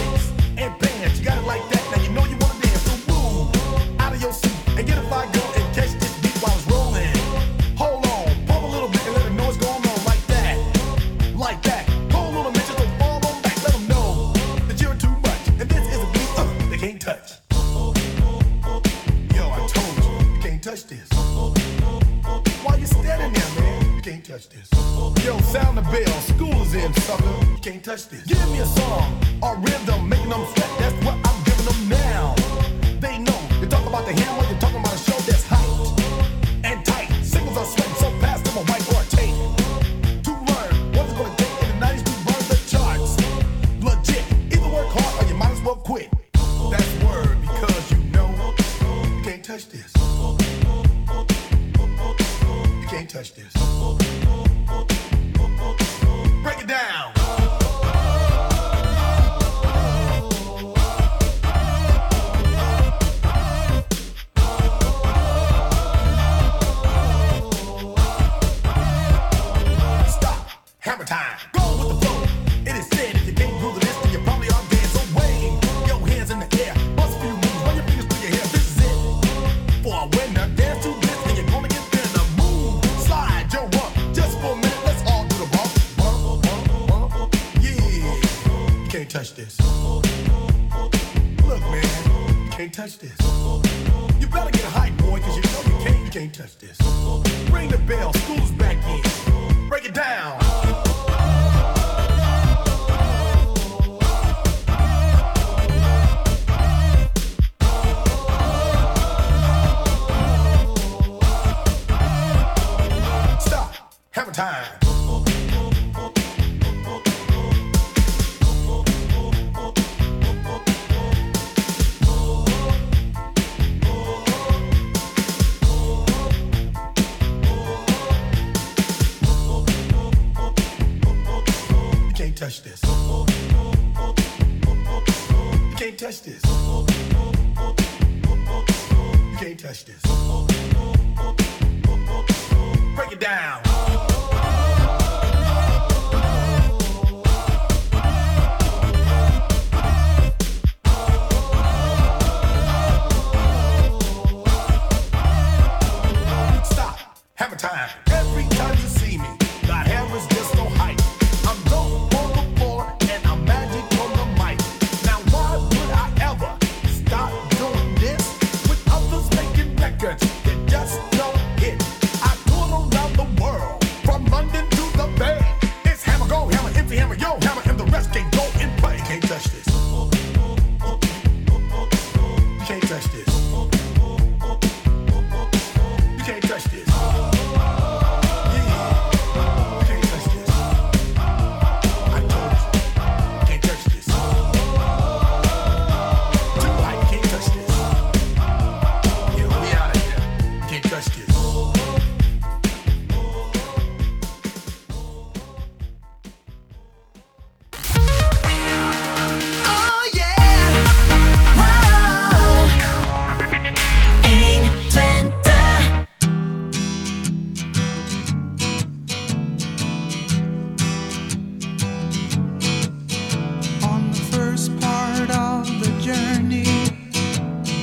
[92.84, 93.23] touch this.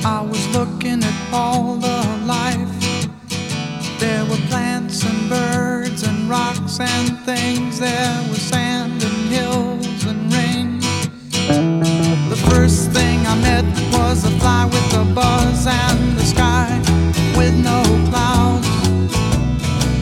[0.03, 3.09] I was looking at all the life.
[3.99, 7.79] There were plants and birds and rocks and things.
[7.79, 10.79] There was sand and hills and rain.
[12.29, 16.79] The first thing I met was a fly with a buzz and the sky
[17.37, 18.67] with no clouds.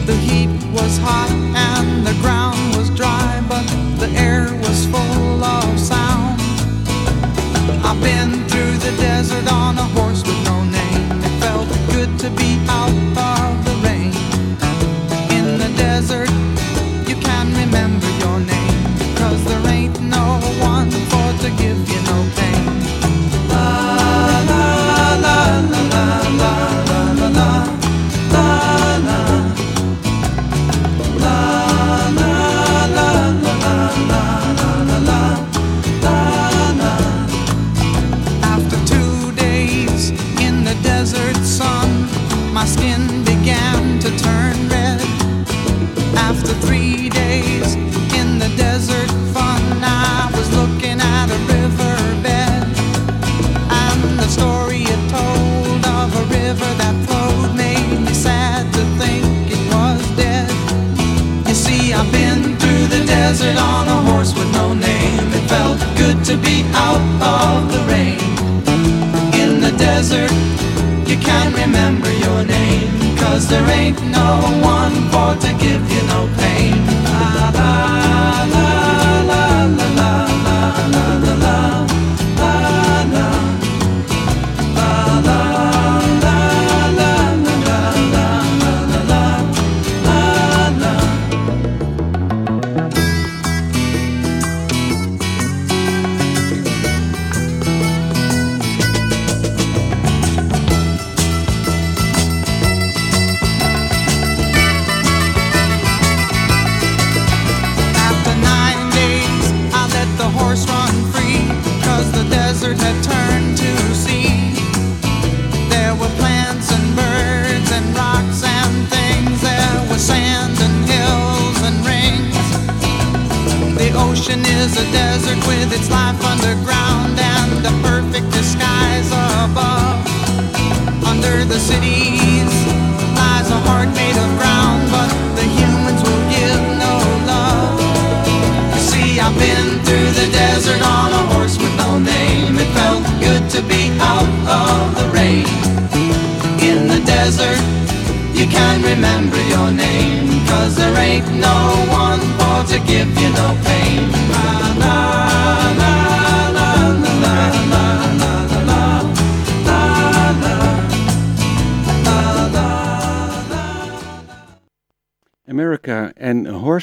[0.06, 3.66] The heat was hot and the ground was dry, but
[3.98, 6.09] the air was full of sound
[8.96, 10.09] desert on a horse.
[73.98, 75.59] No one for to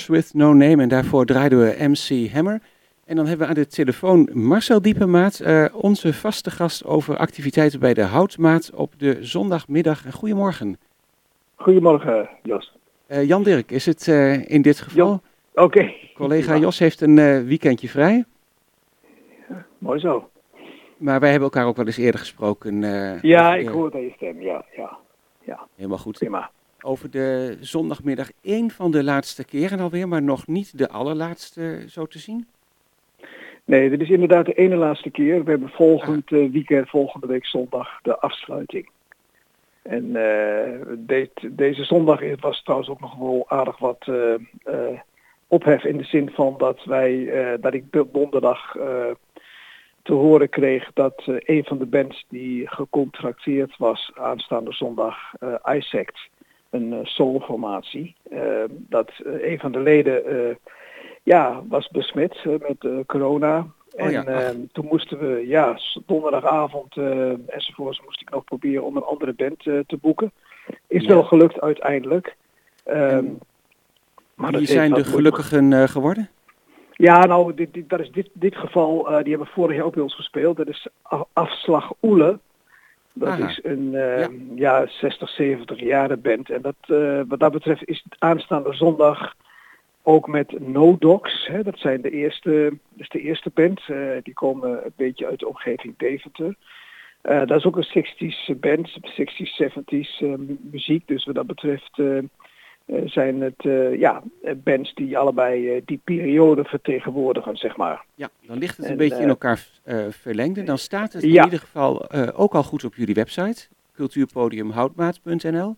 [0.07, 0.81] with No Name.
[0.81, 2.61] En daarvoor draaiden we MC Hammer.
[3.05, 7.79] En dan hebben we aan de telefoon Marcel Diepemaat, eh, onze vaste gast over activiteiten
[7.79, 10.03] bij de Houtmaat op de zondagmiddag.
[10.11, 10.77] Goedemorgen.
[11.55, 12.77] Goedemorgen, Jos.
[13.07, 15.21] Eh, Jan Dirk, is het eh, in dit geval?
[15.53, 15.93] Oké.
[16.15, 16.57] Collega.
[16.57, 18.25] Jos heeft een weekendje vrij.
[19.77, 20.29] Mooi zo.
[20.97, 22.81] Maar wij hebben elkaar ook wel eens eerder gesproken.
[23.21, 24.41] Ja, ik hoor het aan je stem.
[24.41, 25.67] Ja, ja.
[25.75, 26.17] Helemaal goed.
[26.17, 26.51] Prima.
[26.81, 32.05] Over de zondagmiddag één van de laatste keren alweer, maar nog niet de allerlaatste zo
[32.05, 32.47] te zien.
[33.65, 35.43] Nee, dit is inderdaad de ene laatste keer.
[35.43, 38.89] We hebben volgend eh, weekend, volgende week zondag, de afsluiting.
[39.81, 44.99] En eh, de- deze zondag was trouwens ook nog wel aardig wat eh,
[45.47, 47.29] ophef in de zin van dat wij,
[47.61, 48.71] dat ik do- donderdag
[50.01, 55.17] te horen kreeg dat een van de bands die gecontracteerd was aanstaande zondag,
[55.75, 56.29] Isaac,
[56.69, 60.55] een eh, soulformatie, eh, dat eh, een van de leden eh,
[61.23, 63.67] ja, was besmet met corona.
[63.95, 64.25] En ja, ach.
[64.25, 69.33] eh, toen moesten we, ja, donderdagavond eh, enzovoorts, moest ik nog proberen om een andere
[69.33, 70.31] band te boeken.
[70.87, 71.07] Is Ja.
[71.07, 72.35] wel gelukt uiteindelijk.
[72.83, 73.39] Ehm, En
[74.35, 76.29] maar dat zijn de gelukkigen geworden?
[76.93, 80.03] ja, nou, dit, dit, dat is dit, dit geval, die hebben vorig jaar ook bij
[80.03, 80.57] ons gespeeld.
[80.57, 80.87] Dat is
[81.33, 82.39] Afslag Oele.
[83.19, 83.47] Dat Aha.
[83.47, 84.29] is een eh, Ja.
[84.55, 84.87] ja.
[84.87, 86.49] 60, 70 jaren band.
[86.49, 89.35] En dat, eh, wat dat betreft is het aanstaande zondag
[90.03, 91.47] ook met No Dogs.
[91.47, 92.51] Hè, dat zijn de eerste,
[92.89, 93.81] dat is de eerste band.
[93.87, 96.55] eh, die komen een beetje uit de omgeving Deventer.
[97.21, 101.07] Dat is ook een 60s band, 60s, 70s eh, mu- muziek.
[101.07, 101.99] Dus wat dat betreft
[103.05, 108.05] zijn het eh, ja, eh, bands die allebei eh, die periode vertegenwoordigen, zeg maar.
[108.15, 110.63] Ja, dan ligt het een En, beetje in eh, elkaar eh, verlengde.
[110.63, 111.37] Dan staat het Ja.
[111.39, 115.75] in ieder geval eh, ook al goed op jullie website, cultuurpodiumhoutmaat.nl.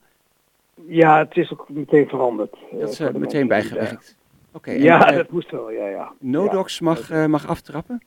[0.87, 2.53] Ja, het is ook meteen veranderd.
[2.71, 4.17] eh, Dat is meteen bijgewerkt.
[4.51, 6.11] Oké, Ja, eh, dat moest wel, ja, ja.
[6.19, 8.03] Nodox mag, eh, mag aftrappen?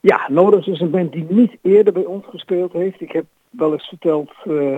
[0.00, 3.00] Ja, Nodig is een band die niet eerder bij ons gespeeld heeft.
[3.00, 4.74] Ik heb wel eens verteld eh,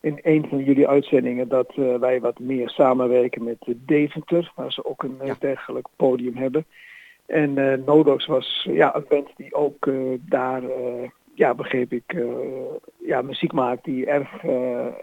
[0.00, 4.72] in een van jullie uitzendingen dat eh, wij wat meer samenwerken met eh, Deventer, waar
[4.72, 5.36] ze ook een eh, Ja.
[5.38, 6.64] dergelijk podium hebben.
[7.26, 10.62] En eh Nodox was ja, een band die ook daar
[11.34, 12.16] ja, begreep ik,
[13.04, 14.44] ja, muziek maakt die erg,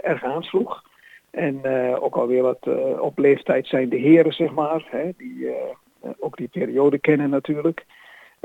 [0.02, 0.84] erg aansloeg.
[1.30, 1.62] En
[2.00, 2.68] ook alweer wat
[3.00, 5.56] op leeftijd zijn de heren, zeg maar, hè, die
[6.20, 7.86] ook die periode kennen natuurlijk.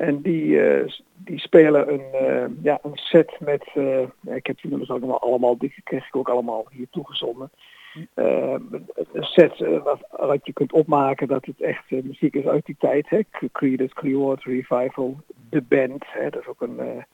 [0.09, 4.47] En die, eh, s- die spelen een, eh, ja, een set met, eh, ja, ik
[4.47, 7.51] heb die nummers ook allemaal, allemaal, die kreeg ik ook allemaal hier toegezonden.
[8.15, 8.55] Eh,
[9.13, 13.09] een set wat, wat je kunt opmaken dat het echt muziek is uit die tijd.
[13.09, 13.21] Hè?
[13.53, 15.17] Creedence Clearwater Revival,
[15.51, 16.05] The Band.
[16.07, 16.31] Hè?
[16.31, 17.05] Dat is ook een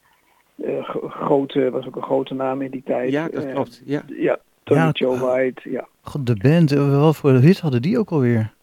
[0.85, 3.11] gro- grote, was ook een grote naam in die tijd.
[3.11, 3.83] Ja, dat klopt.
[3.85, 4.03] Ja.
[4.07, 5.89] ja, Tony Ja, Joe White, ja.
[6.03, 8.57] God, de band, wat voor hit hadden die ook alweer?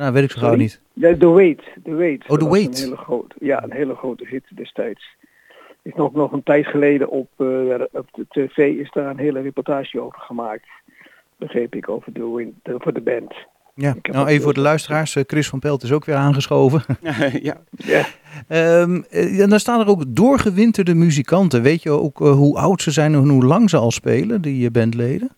[0.00, 0.80] Nou, weet ik zo gauw niet.
[0.92, 1.62] Ja, The Wait.
[1.84, 2.28] The Wait.
[2.28, 2.78] Oh, The Wait.
[2.78, 5.16] Een hele grote, ja, een hele grote hit destijds.
[5.82, 7.46] Is nog, nog een tijd geleden op, eh,
[7.92, 10.66] op de tv is daar een hele reportage over gemaakt.
[11.36, 13.34] Begreep ik over de, win, de, voor de band.
[13.74, 15.16] Ja, nou even voor de luisteraars.
[15.16, 16.82] eh, Chris van Pelt is ook weer aangeschoven.
[17.42, 17.60] ja.
[17.70, 18.04] Ja.
[18.48, 21.62] Ehm eh, en dan staan er ook doorgewinterde muzikanten.
[21.62, 25.30] Weet je ook hoe oud ze zijn en hoe lang ze al spelen, die bandleden?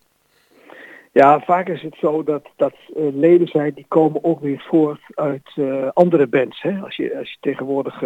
[1.15, 5.01] Ja, vaak is het zo dat, dat eh, leden zijn die komen ook weer voort
[5.15, 6.63] uit eh, andere bands.
[6.63, 6.81] Hè?
[6.81, 8.03] Als, je, als je tegenwoordig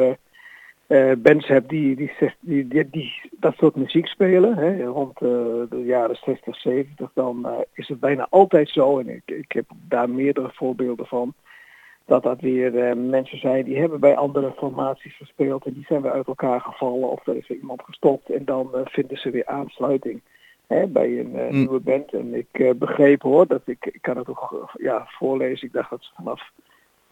[0.87, 4.85] eh, bands hebt die, die, die, dat soort muziek spelen, hè?
[4.85, 9.65] rond de jaren 60, 70, dan is het bijna altijd zo, en ik, ik heb
[9.89, 11.35] daar meerdere voorbeelden van,
[12.05, 16.13] dat dat weer mensen zijn die hebben bij andere formaties gespeeld en die zijn weer
[16.13, 20.21] uit elkaar gevallen of er is weer iemand gestopt en dan vinden ze weer aansluiting
[20.67, 21.57] hè, bij een eh, Mm.
[21.59, 22.13] nieuwe band.
[22.13, 25.73] En ik eh, begreep hoor, dat ik, ik kan het ook eh, ja, voorlezen, ik
[25.73, 26.51] dacht dat ze vanaf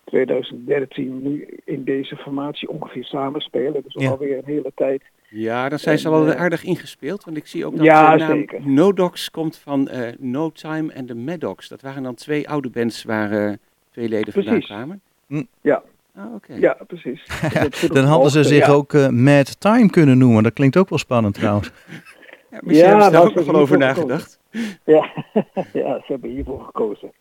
[0.04, 4.10] 2013 nu in deze formatie ongeveer samenspelen, dus Ja.
[4.10, 5.02] alweer een hele tijd.
[5.28, 7.24] Ja, dan zijn ze eh, aardig ingespeeld.
[7.24, 8.60] Want ik zie ook dat Ja, de naam zeker.
[8.68, 11.68] No Dogs komt van eh, No Time en de Maddox.
[11.68, 13.52] Dat waren dan twee oude bands waar eh,
[13.90, 14.70] twee leden vandaan Precies.
[14.70, 15.00] kwamen.
[15.26, 15.42] Hm.
[15.60, 15.82] Ja.
[16.16, 16.54] Ah, oké.
[16.54, 17.24] Ja, precies.
[17.92, 18.72] Dan de hadden ze zich ja.
[18.72, 20.42] ook eh, Mad Time kunnen noemen.
[20.42, 21.70] Dat klinkt ook wel spannend trouwens.
[22.54, 24.40] Ja, misschien Ja, hebben ze daar ook nog wel over nagedacht.
[24.84, 25.10] Ja.
[25.72, 27.12] ja, ze hebben hiervoor gekozen.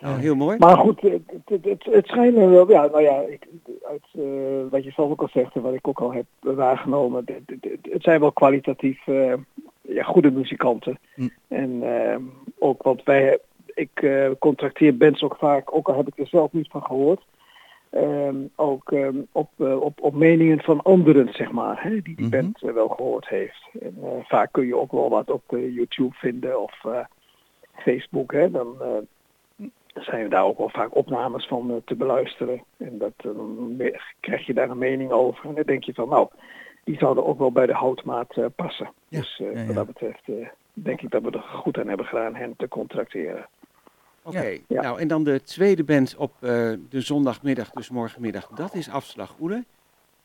[0.00, 0.58] Oh, heel mooi.
[0.58, 3.46] Maar goed, het, het, het, het schijnen wel, ja, nou ja, ik,
[3.88, 4.22] uit eh,
[4.70, 7.64] wat je zelf ook al zegt en wat ik ook al heb waargenomen, het, het,
[7.72, 9.32] het- het zijn wel kwalitatief eh,
[9.80, 10.98] ja, goede muzikanten.
[11.14, 11.28] Hm.
[11.48, 12.16] En eh,
[12.58, 13.38] ook wat wij,
[13.74, 17.20] ik eh, contracteer bands ook vaak, ook al heb ik er zelf niet van gehoord,
[17.94, 22.26] ehm, ook ehm, op, eh, op, op meningen van anderen, zeg maar, hè, die die
[22.26, 22.30] Mhm.
[22.30, 23.68] band eh, wel gehoord heeft.
[23.80, 26.84] En eh, vaak kun je ook wel wat op YouTube vinden of
[27.74, 28.76] Facebook, hè, dan...
[29.94, 32.62] zijn we daar ook wel vaak opnames van te beluisteren.
[32.76, 33.76] En dat, dan
[34.20, 35.48] krijg je daar een mening over.
[35.48, 36.28] En dan denk je van, nou,
[36.84, 38.90] die zouden ook wel bij de houtmaat passen.
[39.08, 39.66] Ja, Dus ja, ja.
[39.66, 40.22] wat dat betreft
[40.72, 43.46] denk ik dat we er goed aan hebben gedaan hen te contracteren.
[44.24, 44.82] Oké, Ja.
[44.82, 46.50] nou en dan de tweede band op eh,
[46.88, 48.48] de zondagmiddag, dus morgenmiddag.
[48.48, 49.64] Dat is Afslag Oele.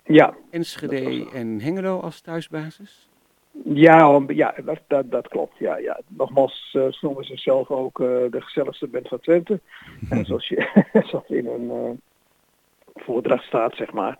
[0.03, 3.09] Ja, Enschede en Hengelo als thuisbasis.
[3.63, 5.57] ja, ja dat, dat, dat klopt.
[5.57, 5.99] Ja, ja.
[6.07, 9.59] Nogmaals, uh, ze noemen zichzelf ook eh, de gezelligste band van Twente.
[10.09, 11.91] En zoals, je, zoals in een eh,
[13.03, 14.17] voordracht staat, zeg maar.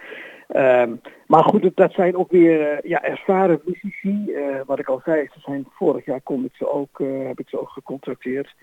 [0.48, 0.96] Ehm,
[1.28, 4.32] maar goed, dat- zijn ook weer eh, ja, ervaren muzici.
[4.34, 7.40] Eh, wat ik al zei, ze zijn, vorig jaar kon ik ze ook, eh, heb
[7.40, 8.54] ik ze ook gecontracteerd.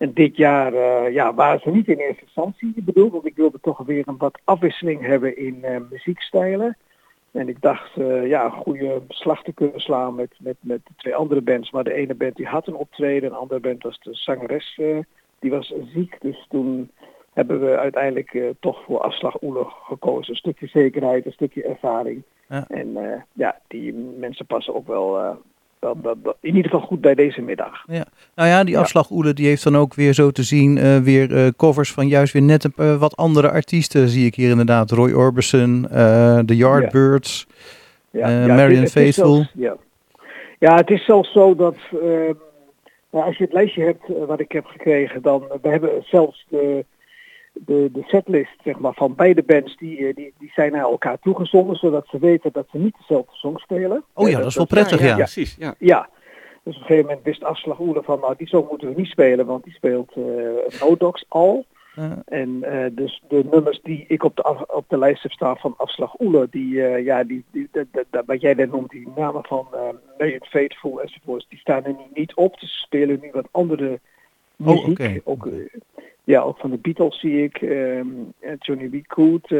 [0.00, 3.60] En dit jaar eh, ja, waren ze niet in eerste instantie bedoeld, want ik wilde
[3.60, 6.76] toch weer een wat afwisseling hebben in eh, muziekstijlen.
[7.30, 10.92] En ik dacht eh, ja, een goede slag te kunnen slaan met, met, met de
[10.96, 11.70] twee andere bands.
[11.70, 14.80] Maar de ene band die had een optreden, de andere band was de zangeres,
[15.38, 16.16] die was ziek.
[16.20, 16.90] Dus toen
[17.32, 20.30] hebben we uiteindelijk toch voor afslag Oele gekozen.
[20.30, 22.22] Een stukje zekerheid, een stukje ervaring.
[22.48, 22.64] Ja.
[22.68, 22.96] En
[23.32, 25.36] ja, die mensen passen ook wel,
[25.80, 27.86] eh, wel- wel- in ieder geval goed bij deze middag.
[27.86, 28.80] Nou ja, die Ja.
[28.80, 32.08] afslag Oele die heeft dan ook weer zo te zien eh, weer eh, covers van
[32.08, 34.90] juist weer net een eh, wat andere artiesten zie ik hier inderdaad.
[34.90, 37.46] Roy Orbison, eh The Yardbirds.
[38.10, 39.34] Ja, Eh, ja, Marian het het Faithful.
[39.34, 39.76] zelfs- ja.
[40.58, 41.76] ja, het is zelfs zo dat
[43.12, 46.46] nou, als je het lijstje hebt eh, wat ik heb gekregen, dan we hebben zelfs
[46.48, 46.84] de,
[47.52, 51.18] de, de setlist zeg maar, van beide bands, die, eh, die, die zijn naar elkaar
[51.18, 54.04] toegezonden, zodat ze weten dat ze niet dezelfde song spelen.
[54.14, 55.16] Oh Eh, ja, dat is wel prettig, ja, ja.
[55.16, 55.56] precies.
[55.58, 55.74] Ja.
[55.78, 56.08] Ja.
[56.64, 59.06] Dus op een gegeven moment wist Afslag Oele van, nou die song moeten we niet
[59.10, 61.64] spelen, want die speelt eh Nodox al.
[61.94, 65.32] Eh, En eh, dus de nummers die ik op de, af- op de lijst heb
[65.32, 68.70] staan van Afslag Oele, die, eh, ja, die, die, dat- dat- dat- wat jij net
[68.70, 69.66] noemt, die namen van
[70.18, 72.60] uh, Faithful enzovoorts, die staan er nu niet op.
[72.60, 74.00] Dus ze spelen nu wat andere
[74.64, 75.20] Oh, muziek.
[75.24, 75.52] ook, eh,
[76.24, 78.06] ja, ook van de Beatles zie ik, ehm,
[78.38, 79.12] eh, Johnny B.
[79.12, 79.58] Good, eh,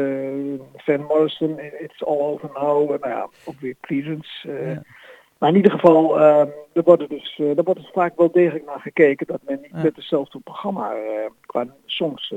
[0.75, 4.83] Van Morrison, It's All Over Now, en nou ja, ook weer eh, Ja.
[5.37, 8.65] Maar in ieder geval, ehm, er, worden dus, eh, er wordt dus vaak wel degelijk
[8.65, 9.81] naar gekeken dat men niet Ja.
[9.81, 12.33] met hetzelfde programma eh, qua songs...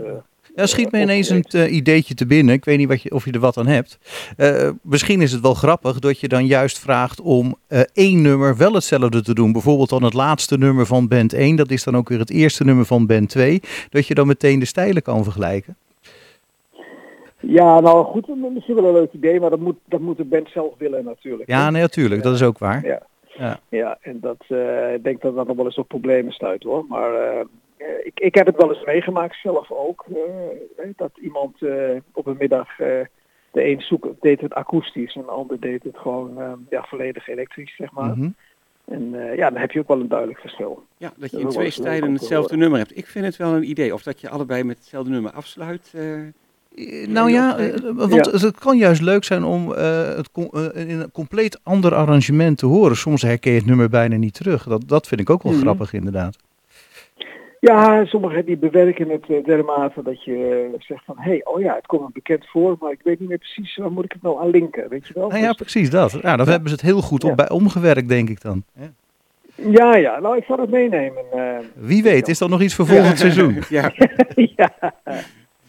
[0.55, 2.55] Ja, schiet me ineens een eh, ideetje te binnen.
[2.55, 3.99] Ik weet niet wat je, of je er wat aan hebt.
[4.37, 8.57] Eh, misschien is het wel grappig dat je dan juist vraagt om eh, één nummer
[8.57, 9.53] wel hetzelfde te doen.
[9.53, 11.57] Bijvoorbeeld dan het laatste nummer van band 1.
[11.57, 13.61] Dat is dan ook weer het eerste nummer van band 2.
[13.91, 15.77] Dat je dan meteen de stijlen kan vergelijken.
[17.41, 20.49] Ja, nou goed, misschien wel een leuk idee, maar dat moet, dat moet de band
[20.49, 21.49] zelf willen natuurlijk.
[21.49, 22.23] Ja, nee, natuurlijk.
[22.23, 22.87] Dat is ook waar.
[22.87, 23.03] Ja.
[23.39, 23.61] Ja.
[23.69, 24.45] Ja, en dat,
[24.95, 26.85] ik denk dat dat nog wel eens op problemen stuit hoor.
[26.89, 27.45] Maar
[28.05, 30.05] ik, ik heb het wel eens meegemaakt zelf ook.
[30.77, 32.87] eh, dat iemand eh, op een middag, eh,
[33.51, 37.29] de een zoek, deed het akoestisch en de ander deed het gewoon eh, ja, volledig
[37.29, 38.17] elektrisch, zeg maar.
[38.19, 38.29] Mhm.
[38.85, 40.85] En eh, ja, dan heb je ook wel een duidelijk verschil.
[40.97, 42.97] Ja, dat je in twee stijlen hetzelfde nummer hebt.
[42.97, 43.95] Ik vind het wel een idee.
[43.95, 45.93] Of dat je allebei met hetzelfde nummer afsluit.
[45.95, 46.13] eh,
[46.77, 51.01] Eh, Nou ja, eh, want het kan juist leuk zijn om eh, het eh, in
[51.01, 52.97] een compleet ander arrangement te horen.
[52.97, 54.65] Soms herken je het nummer bijna niet terug.
[54.65, 55.61] Dat, dat vind ik ook wel Mhm.
[55.61, 56.37] grappig inderdaad.
[57.69, 61.61] Ja, sommigen die bewerken het eh, dermate dat je eh, zegt van, hé, hey, oh
[61.61, 64.13] ja, het komt me bekend voor, maar ik weet niet meer precies waar moet ik
[64.13, 65.29] het nou aan linken, weet je wel?
[65.29, 66.13] Nou ja, Dus- precies dat.
[66.23, 67.35] Ja, daar hebben ze het heel goed op Ja.
[67.35, 68.65] bij omgewerkt, denk ik dan.
[69.55, 71.25] ja, ja, nou ik zal het meenemen.
[71.33, 71.59] eh.
[71.75, 73.59] Wie weet, is dat nog iets voor volgend seizoen?
[73.69, 73.93] ja,
[74.57, 74.73] ja,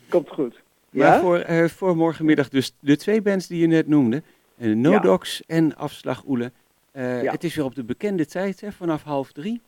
[0.10, 0.62] komt goed.
[0.90, 1.20] maar Ja?
[1.20, 4.22] voor, voor morgenmiddag dus de twee bands die je net noemde.
[4.58, 5.00] eh, No Ja.
[5.00, 6.52] Dogs en Afslag Oele.
[6.92, 7.32] Eh, Ja.
[7.32, 9.62] Het is weer op de bekende tijd, hè, vanaf half drie.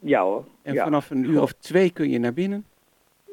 [0.00, 0.44] Ja hoor.
[0.62, 0.84] En ja.
[0.84, 2.64] vanaf een uur of twee kun je naar binnen.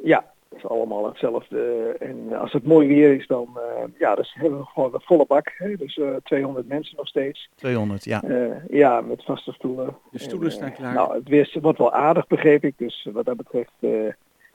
[0.04, 1.95] Ja, het is allemaal hetzelfde.
[1.99, 5.26] En als het mooi weer is, dan eh, ja, dus hebben we gewoon een volle
[5.26, 5.54] bak.
[5.58, 5.76] Hè?
[5.76, 7.49] Dus eh 200 mensen nog steeds.
[7.56, 8.24] 200, ja.
[8.24, 9.97] Eh, ja, met vaste stoelen.
[10.12, 10.93] De stoelen En, eh, staan klaar.
[10.93, 12.74] Nou, het weer wordt wel aardig, begreep ik.
[12.78, 14.14] Dus wat dat betreft, eh,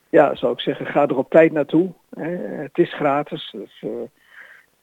[0.08, 1.92] ja, zou ik zeggen, ga er op tijd naartoe.
[2.10, 2.30] Hè?
[2.36, 3.50] Het is gratis.
[3.56, 3.90] Dus, eh,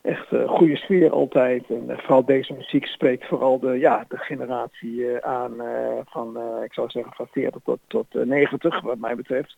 [0.05, 1.63] echt een goede sfeer altijd.
[1.69, 6.37] En eh, vooral deze muziek spreekt vooral de, ja, de generatie eh, aan eh, van,
[6.37, 9.55] eh, ik zou zeggen, van 40 tot, tot eh, 90, wat mij betreft.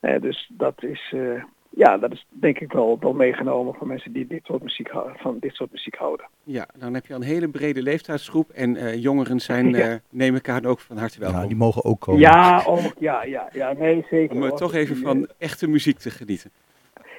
[0.00, 1.42] Eh, dus dat is, eh,
[1.76, 5.16] ja, dat is denk ik wel, wel meegenomen voor mensen die dit soort muziek houden,
[5.18, 6.26] van dit soort muziek houden.
[6.42, 8.50] Ja, dan heb je al een hele brede leeftijdsgroep.
[8.50, 9.78] En eh, jongeren zijn, Ja.
[9.90, 11.40] eh neem ik aan, ook van harte welkom.
[11.40, 12.20] Ja, die mogen ook komen.
[12.20, 14.36] Ja, ook, ja, ja, ja, nee, zeker.
[14.36, 16.50] Om eh, toch even van echte muziek te genieten.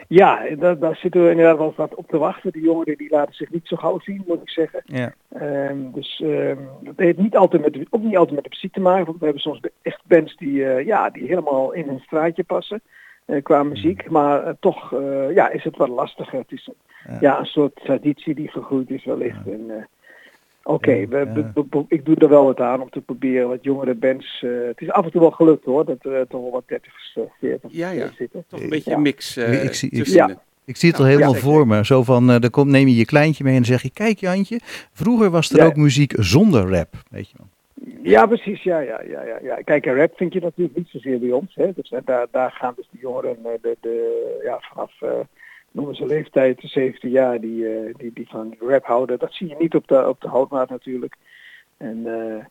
[0.07, 2.51] Ja, daar, daar zitten we inderdaad wel wat op te wachten.
[2.51, 4.81] Die jongeren die laten zich niet zo gauw zien, moet ik zeggen.
[4.85, 5.13] Ja.
[5.29, 8.73] Ehm, dus ehm, dat heeft niet altijd met, de- ook niet altijd met de muziek
[8.73, 9.05] te maken.
[9.05, 12.81] Want we hebben soms echt bands die, eh, ja, die helemaal in hun straatje passen
[13.25, 14.09] eh, qua muziek.
[14.09, 14.91] Maar eh, toch
[15.33, 16.39] ja, is het wat lastiger.
[16.39, 16.69] Het is
[17.07, 17.17] Ja.
[17.19, 17.39] ja.
[17.39, 19.47] een soort traditie die gegroeid is wellicht.
[19.47, 19.83] En, eh,
[20.63, 24.43] Oké, we- ik doe er wel wat aan om te proberen wat jongere bands.
[24.43, 26.93] eh, het is af en toe wel gelukt hoor, dat er toch wel wat 30,
[27.39, 28.09] 40 Ja, ja.
[28.17, 28.43] zitten.
[28.47, 28.95] Toch een beetje Ja.
[28.95, 30.37] een mix eh Ik zie- ik- Ja.
[30.65, 31.39] zie het al helemaal ja.
[31.39, 31.85] voor me.
[31.85, 33.89] Zo van, eh dan komt, neem je je kleintje mee en dan zeg je...
[33.91, 34.59] Kijk Jantje,
[34.93, 35.65] vroeger was er Ja.
[35.65, 36.93] ook muziek zonder rap.
[37.09, 37.47] Weet je wel.
[38.03, 38.63] Ja, precies.
[38.63, 39.55] Ja, ja, ja, ja, ja.
[39.55, 41.55] Kijk, en rap vind je natuurlijk niet zozeer bij ons.
[41.55, 41.71] Hè.
[41.75, 45.09] Dus, eh, daar, daar gaan dus de jongeren eh, de, de, ja, vanaf eh,
[45.73, 49.19] noemen ze leeftijd, de 17 jaar, die, eh, die, die van rap houden.
[49.19, 51.15] Dat zie je niet op de, op de houtmaat natuurlijk.
[51.77, 52.45] En, eh,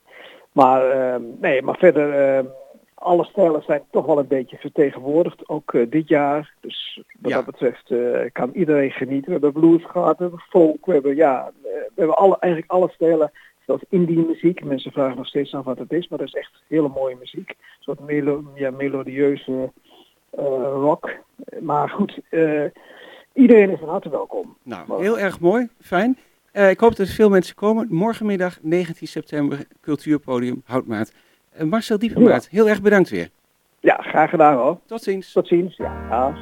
[0.53, 2.47] maar, ehm, nee, maar verder, ehm,
[2.95, 6.55] alle stijlen zijn toch wel een beetje vertegenwoordigd, ook eh, dit jaar.
[6.61, 7.37] Dus wat Ja.
[7.37, 7.95] dat betreft
[8.33, 9.27] kan iedereen genieten.
[9.27, 12.91] We hebben blues gehad, we hebben folk, we hebben, ja, we hebben alle, eigenlijk alle
[12.91, 13.31] stijlen
[13.67, 14.65] zoals indie muziek.
[14.65, 17.49] Mensen vragen nog steeds af wat het is, maar dat is echt hele mooie muziek.
[17.49, 19.73] Een soort melo ja, melodieuze
[20.75, 21.11] rock.
[21.61, 22.21] Maar goed,
[23.35, 24.57] iedereen is van harte welkom.
[24.63, 25.69] Nou, heel erg mooi.
[25.81, 26.19] Fijn.
[26.53, 27.87] Eh, ik hoop dat er veel mensen komen.
[27.91, 31.13] Morgenmiddag, 19 september, Cultuurpodium Houtmaat.
[31.53, 33.29] Eh, Marcel Diepenmaat, heel erg bedankt weer.
[33.81, 34.79] Ja, graag gedaan hoor.
[34.87, 35.33] Tot ziens.
[35.33, 35.77] Tot ziens.
[35.77, 36.35] Ja, ja.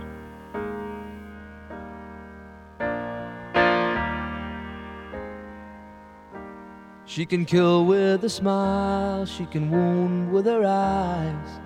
[7.10, 11.58] She can kill with a smile, she can wound with her eyes,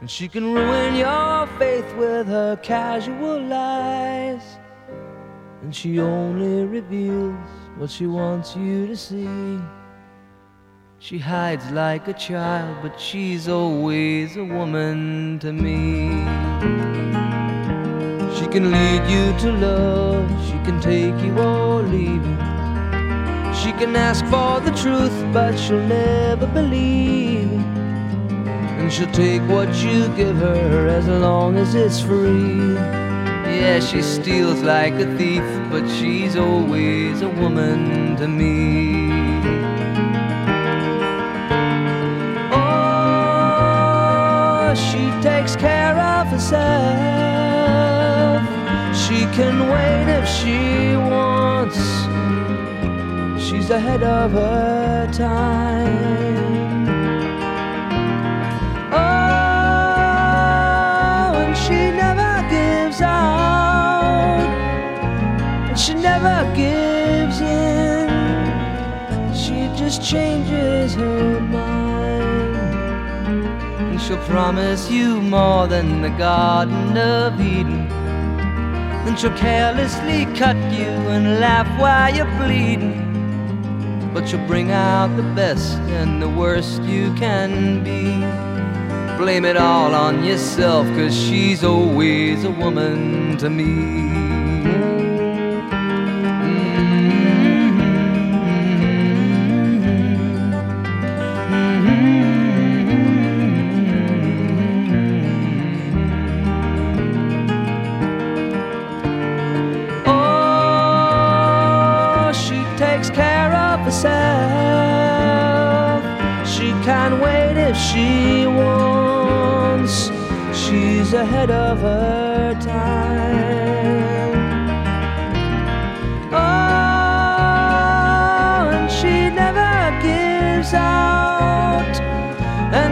[0.00, 4.42] and she can ruin your faith with her casual lies.
[5.62, 7.36] And she only reveals
[7.76, 9.60] what she wants you to see.
[10.98, 16.08] She hides like a child, but she's always a woman to me.
[18.36, 22.38] She can lead you to love, she can take you or leave you.
[23.54, 27.39] She can ask for the truth, but she'll never believe.
[28.80, 32.74] And she'll take what you give her as long as it's free.
[33.60, 39.12] Yeah, she steals like a thief, but she's always a woman to me.
[42.52, 43.94] Oh,
[44.74, 46.60] she takes care of herself.
[48.96, 51.78] She can wait if she wants.
[53.44, 56.49] She's she's ahead of her time.
[63.00, 64.40] Out,
[65.68, 68.08] and she never gives in.
[69.34, 72.56] She just changes her mind,
[73.90, 77.88] and she'll promise you more than the Garden of Eden.
[79.04, 83.08] Then she'll carelessly cut you and laugh while you're bleeding.
[84.12, 88.49] But she'll bring out the best and the worst you can be.
[89.20, 94.09] Blame it all on yourself, cause she's always a woman to me.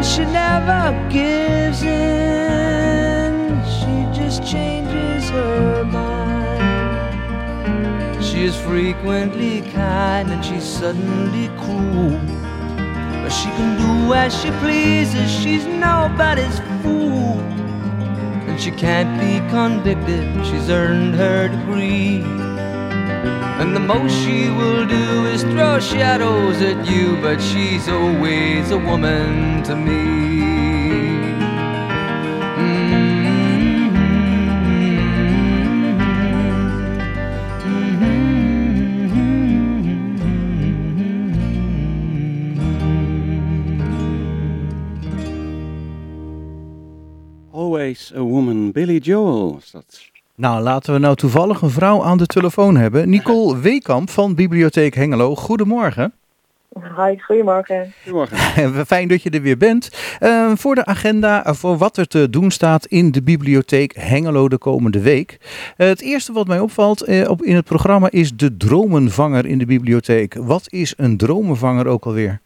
[0.08, 3.62] She never gives in.
[3.76, 6.24] She just changes her mind.
[8.24, 12.18] She is frequently kind and she's suddenly cruel.
[13.22, 17.40] But she can do as she pleases, she's nobody's fool.
[18.48, 22.37] And she can't be convicted, she's earned her degree.
[23.60, 28.78] And the most she will do is throw shadows at you, but she's always a
[28.78, 30.38] woman to me.
[47.50, 50.17] Always a Woman, Billy Joel dat.
[50.38, 53.08] Nou, laten we nou toevallig een vrouw aan de telefoon hebben.
[53.08, 55.34] Nicole Weekamp van Bibliotheek Hengelo.
[55.34, 56.12] Goedemorgen.
[56.96, 57.92] Hi, goedemorgen.
[58.02, 58.86] Goedemorgen.
[58.86, 60.16] Fijn dat je er weer bent.
[60.18, 64.48] Eh, voor de agenda, eh, voor wat er te doen staat in de Bibliotheek Hengelo
[64.48, 65.38] de komende week.
[65.76, 69.58] Eh, het eerste wat mij opvalt eh, op, in het programma is de dromenvanger in
[69.58, 70.34] de bibliotheek.
[70.34, 72.40] Wat is een dromenvanger ook alweer?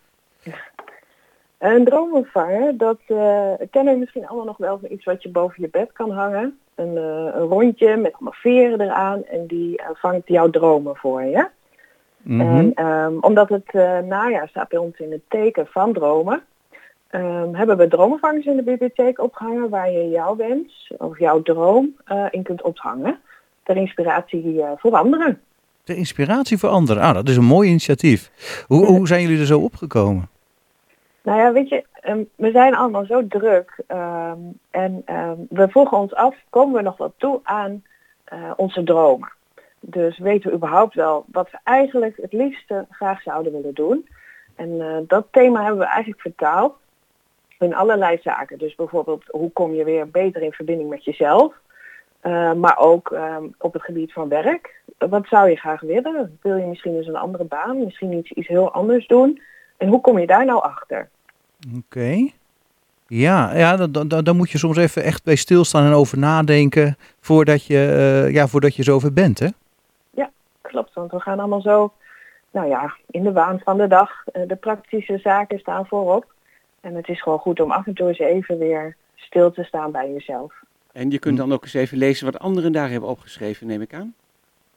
[1.59, 3.17] Een droomopvanger, dat eh,
[3.71, 6.59] kennen we misschien allemaal nog wel van iets wat je boven je bed kan hangen.
[6.75, 11.23] Een, eh, een rondje met allemaal veren eraan en die eh, vangt jouw dromen voor
[11.23, 11.49] je.
[12.23, 12.41] Mhm.
[12.41, 16.43] En ehm, omdat het eh, najaar staat bij ons in het teken van dromen,
[17.09, 21.97] ehm, hebben we dromenvangers in de bibliotheek opgehangen waar je jouw wens of jouw droom
[22.31, 23.19] in kunt ophangen.
[23.63, 25.41] Ter inspiratie eh, voor anderen.
[25.85, 27.03] De inspiratie voor anderen.
[27.03, 28.31] Ah, dat is een mooi initiatief.
[28.67, 30.29] Hoe, hoe zijn jullie er zo opgekomen?
[31.23, 34.39] Nou ja, weet je, ehm, we zijn allemaal zo druk ehm,
[34.71, 37.85] en ehm, we vroegen ons af, komen we nog wel toe aan
[38.25, 39.33] eh, onze dromen?
[39.81, 44.09] Dus weten we überhaupt wel wat we eigenlijk het liefste graag zouden willen doen?
[44.57, 46.77] En eh, dat thema hebben we eigenlijk vertaald
[47.59, 48.59] in allerlei zaken.
[48.59, 51.55] Dus bijvoorbeeld, hoe kom je weer beter in verbinding met jezelf?
[52.21, 53.17] Eh, maar ook
[53.59, 54.83] op het gebied van werk.
[54.99, 56.39] Wat zou je graag willen?
[56.43, 57.85] Wil je misschien eens een andere baan?
[57.85, 59.41] Misschien iets, iets heel anders doen?
[59.83, 61.09] En hoe kom je daar nou achter?
[61.77, 62.31] Oké.
[63.07, 66.97] Ja, ja dan, dan, dan moet je soms even echt bij stilstaan en over nadenken
[67.21, 67.79] voordat je,
[68.27, 69.49] eh, ja, voordat je zover bent, hè?
[70.73, 71.93] Klopt, want we gaan allemaal zo,
[72.51, 74.11] nou ja, in de waan van de dag.
[74.33, 76.33] Eh, de praktische zaken staan voorop.
[76.81, 79.91] En het is gewoon goed om af en toe eens even weer stil te staan
[79.91, 80.53] bij jezelf.
[80.93, 83.95] En je kunt dan ook eens even lezen wat anderen daar hebben opgeschreven, neem ik
[83.95, 84.15] aan.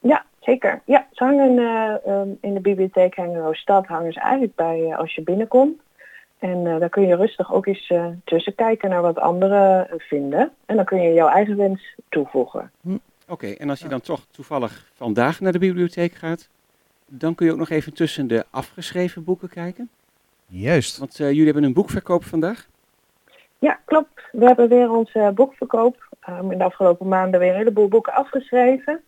[0.00, 0.80] Ja, zeker.
[0.84, 4.98] Ja, ze hangen eh, ehm, in de bibliotheek Hengelo Stad hangen ze eigenlijk bij eh,
[4.98, 5.80] als je binnenkomt.
[6.38, 10.52] En eh, daar kun je rustig ook eens eh, tussen kijken naar wat anderen vinden.
[10.66, 12.70] En dan kun je jouw eigen wens toevoegen.
[13.28, 16.48] Oké, en als je dan toch toevallig vandaag naar de bibliotheek gaat,
[17.06, 19.88] dan kun je ook nog even tussen de afgeschreven boeken kijken.
[20.46, 20.98] Juist.
[20.98, 22.66] Want eh, jullie hebben een boekverkoop vandaag.
[23.58, 24.20] Ja, klopt.
[24.32, 26.04] We hebben weer onze boekverkoop.
[26.20, 29.02] ehm, in de afgelopen maanden weer een heleboel boeken afgeschreven.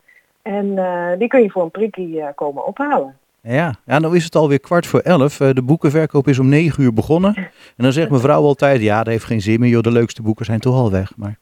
[0.49, 3.17] En eh, die kun je voor een prikkie eh, komen ophalen.
[3.41, 5.41] Ja, ja, nou is het alweer kwart voor elf.
[5.41, 7.35] Eh, de boekenverkoop is om negen uur begonnen.
[7.37, 10.45] En dan zegt mevrouw altijd, ja, dat heeft geen zin meer, joh, de leukste boeken
[10.45, 11.17] zijn toch al weg.
[11.17, 11.39] Maar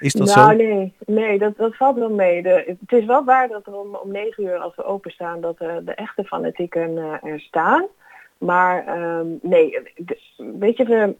[0.00, 0.56] is dat nou, zo?
[0.64, 2.42] nee, nee dat, dat valt wel mee.
[2.42, 5.60] De, het is wel waar dat er om, om negen uur als we openstaan dat
[5.60, 7.84] er de echte fanatieken er staan.
[8.38, 10.18] Maar ehm, nee, de-
[10.58, 11.14] weet je, we,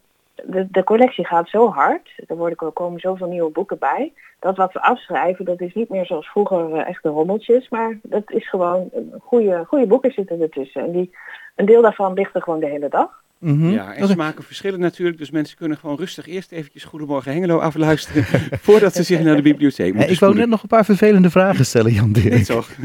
[0.47, 4.57] de, de collectie gaat zo hard, er, worden, er komen zoveel nieuwe boeken bij, dat
[4.57, 8.49] wat we afschrijven, dat is niet meer zoals vroeger eh, echte rommeltjes, maar dat is
[8.49, 10.83] gewoon goede, goede boeken zitten ertussen.
[10.85, 11.11] En die,
[11.57, 13.23] een deel daarvan ligt er gewoon de hele dag.
[13.39, 13.71] Mhm.
[13.71, 17.59] Ja, en Dat- smaken verschillen natuurlijk, dus mensen kunnen gewoon rustig eerst eventjes Goedemorgen Hengelo
[17.59, 18.25] afluisteren
[18.67, 21.65] voordat ze zich naar de bibliotheek moeten ik wou net nog een paar vervelende vragen
[21.67, 22.31] stellen, Jan Dirk.
[22.31, 22.69] Nee, toch?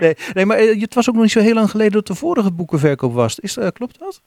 [0.00, 2.14] Nee, nee, maar eh, het was ook nog niet zo heel lang geleden dat de
[2.14, 3.38] vorige boekenverkoop was.
[3.38, 4.22] Is, eh, klopt dat?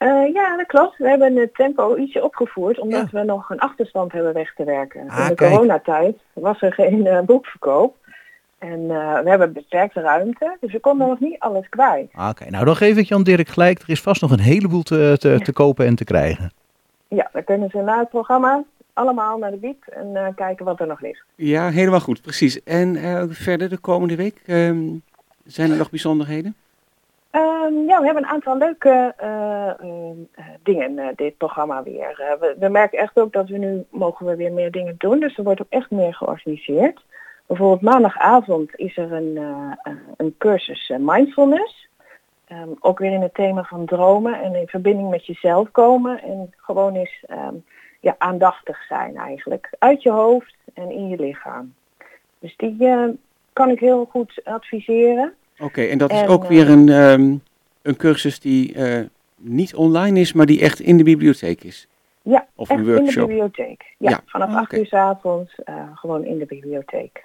[0.00, 0.98] Eh, ja, dat klopt.
[0.98, 5.08] We hebben het tempo ietsje opgevoerd, omdat we nog een achterstand hebben weg te werken.
[5.08, 5.50] Ah, In de kijk.
[5.52, 7.96] coronatijd was er geen eh, boekverkoop.
[8.58, 12.10] En eh, we hebben beperkte ruimte, dus we konden nog niet alles kwijt.
[12.14, 13.78] Ah, Oké, nou dan geef ik Jan Dirk gelijk.
[13.82, 16.50] Er is vast nog een heleboel te, te, te kopen en te krijgen.
[17.08, 20.80] Ja, dan kunnen ze na het programma allemaal naar de biep en eh, kijken wat
[20.80, 21.22] er nog ligt.
[21.34, 22.62] Ja, helemaal goed, precies.
[22.62, 22.96] En
[23.34, 24.82] verder de komende week, ehm,
[25.44, 26.54] zijn er nog bijzonderheden?
[27.30, 32.36] Ehm, ja, we hebben een aantal leuke eh, ehm, eh, dingen eh, dit programma weer.
[32.40, 35.36] We, we merken echt ook dat we nu mogen we weer meer dingen doen, dus
[35.36, 37.04] er wordt ook echt meer georganiseerd.
[37.46, 39.36] Bijvoorbeeld maandagavond is er een,
[40.16, 41.88] een- cursus mindfulness.
[42.46, 46.54] Ehm, ook weer in het thema van dromen en in verbinding met jezelf komen en
[46.56, 47.24] gewoon eens
[48.00, 49.70] ja, aandachtig zijn eigenlijk.
[49.78, 51.74] Uit je hoofd en in je lichaam.
[52.38, 52.76] Dus die
[53.52, 55.34] kan ik heel goed adviseren.
[55.60, 57.34] Oké, en dat is ook eh, weer een, ehm,
[57.82, 59.04] een cursus die eh,
[59.36, 61.88] niet online is, maar die echt in de bibliotheek is.
[62.22, 63.94] Ja, Of echt een in de bibliotheek.
[63.98, 64.20] Ja, Ja.
[64.26, 64.76] vanaf Ah, 8 oké.
[64.78, 67.24] uur s avonds eh, gewoon in de bibliotheek.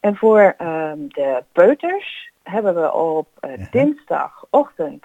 [0.00, 3.66] En voor ehm, de peuters hebben we op eh, Ja.
[3.70, 5.04] dinsdagochtend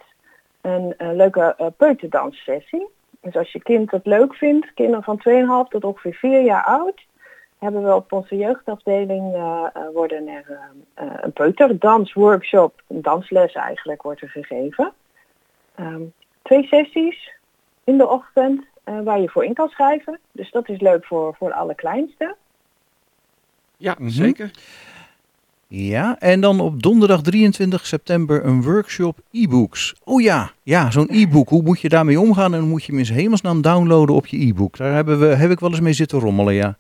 [0.62, 2.88] een, eh, leuke uh, peuterdanssessie.
[3.22, 7.06] Dus als je kind het leuk vindt, kinderen van 2,5 tot ongeveer 4 jaar oud,
[7.60, 10.46] hebben we op onze jeugdafdeling eh, eh, worden er
[10.94, 14.94] eh, eh, een peuterdansworkshop, een dansles eigenlijk, wordt er gegeven.
[15.76, 16.02] Ehm,
[16.42, 17.32] twee sessies
[17.84, 20.20] in de ochtend eh, waar je voor in kan schrijven.
[20.32, 22.36] Dus dat is leuk voor, voor de allerkleinste.
[23.78, 24.10] Ja, Mhm.
[24.10, 24.52] zeker.
[25.70, 29.96] Ja, en dan op donderdag 23 september een workshop e-books.
[30.04, 31.50] Oh ja, ja, zo'n e-book.
[31.50, 34.38] Hoe moet je daarmee omgaan en hoe moet je hem in hemelsnaam downloaden op je
[34.48, 34.78] e-book?
[34.78, 36.76] Daar hebben we, heb ik wel eens mee zitten rommelen, ja.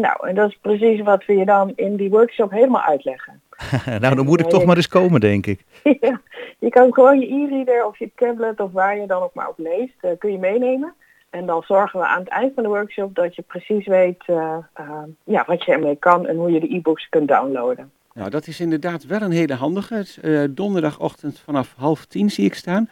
[0.00, 3.40] Nou, en dat is precies wat we je dan in die workshop helemaal uitleggen.
[4.00, 5.64] nou, dan moet ik toch maar eens komen, denk ik.
[6.00, 6.20] Ja,
[6.58, 9.58] je kan gewoon je e-reader of je tablet of waar je dan ook maar op
[9.58, 10.94] leest, eh, kun je meenemen.
[11.30, 14.56] En dan zorgen we aan het eind van de workshop dat je precies weet eh,
[14.74, 17.90] eh, ja, wat je ermee kan en hoe je de e-books kunt downloaden.
[18.12, 19.94] Nou, dat is inderdaad wel een hele handige.
[19.94, 22.88] Het is, donderdagochtend vanaf half tien zie ik staan.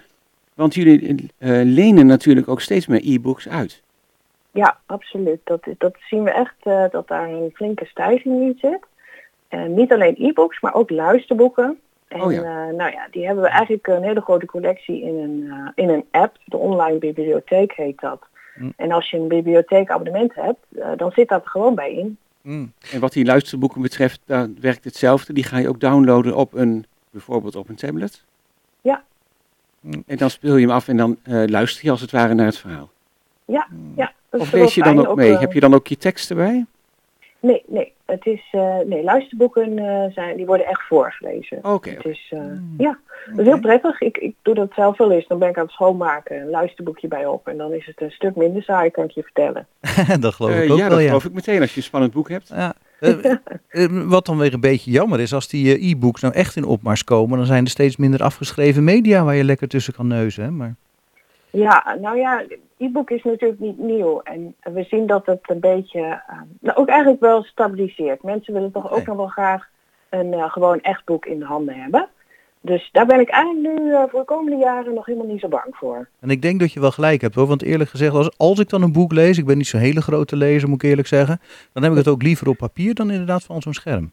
[0.54, 3.82] Want jullie eh, lenen natuurlijk ook steeds meer e-books uit.
[4.52, 5.40] Ja, absoluut.
[5.44, 8.80] Dat, dat zien we echt eh, dat daar een flinke stijging in zit.
[9.48, 11.80] En niet alleen e-books, maar ook luisterboeken.
[12.08, 12.38] En Oh ja.
[12.38, 16.04] eh, nou ja, die hebben we eigenlijk een hele grote collectie in een, in een
[16.10, 16.36] app.
[16.44, 18.22] De online bibliotheek heet dat.
[18.54, 18.70] Hm.
[18.76, 22.18] En als je een bibliotheekabonnement hebt, dan zit dat er gewoon bij in.
[22.40, 22.72] Mm.
[22.92, 25.32] En wat die luisterboeken betreft, daar werkt hetzelfde.
[25.32, 28.24] Die ga je ook downloaden op een, bijvoorbeeld op een tablet.
[28.80, 29.02] Ja.
[29.80, 30.02] Mm.
[30.06, 32.58] En dan speel je hem af en dan luister je als het ware naar het
[32.58, 32.90] verhaal.
[33.44, 33.66] Ja,
[33.96, 34.12] ja.
[34.30, 35.32] dat is Of wel lees je dan ook mee?
[35.32, 36.66] eh, Heb je dan ook je tekst erbij?
[37.40, 37.92] Nee, nee.
[38.04, 41.58] Het is, eh, nee, luisterboeken eh, zijn, die worden echt voorgelezen.
[41.62, 41.90] Oké.
[42.02, 42.38] Is, eh,
[42.78, 44.00] ja, dat is heel prettig.
[44.00, 45.26] Ik, ik doe dat zelf wel eens.
[45.26, 47.48] Dan ben ik aan het schoonmaken, een luisterboekje bij op.
[47.48, 49.66] En dan is het een stuk minder saai, kan ik je vertellen.
[50.20, 51.06] dat geloof ik ook ja, wel, dat ja.
[51.06, 52.48] geloof ik meteen als je een spannend boek hebt.
[52.48, 52.74] Ja.
[54.08, 57.36] Wat dan weer een beetje jammer is, als die e-books nou echt in opmars komen,
[57.38, 60.44] dan zijn er steeds minder afgeschreven media waar je lekker tussen kan neuzen.
[60.44, 60.50] Hè?
[60.50, 60.74] Maar,
[61.52, 62.44] Ja, nou ja,
[62.76, 64.20] e-book is natuurlijk niet nieuw.
[64.20, 68.22] En we zien dat het een beetje, eh, nou ook eigenlijk wel stabiliseert.
[68.22, 69.68] Mensen willen toch ook nog wel graag
[70.08, 72.08] een eh, gewoon echt boek in de handen hebben.
[72.60, 75.48] Dus daar ben ik eigenlijk nu eh, voor de komende jaren nog helemaal niet zo
[75.48, 76.08] bang voor.
[76.20, 78.68] en ik denk dat je wel gelijk hebt hoor, want eerlijk gezegd, als, als ik
[78.68, 81.40] dan een boek lees, ik ben niet zo'n hele grote lezer moet ik eerlijk zeggen,
[81.72, 84.12] dan heb ik het ook liever op papier dan inderdaad van zo'n scherm.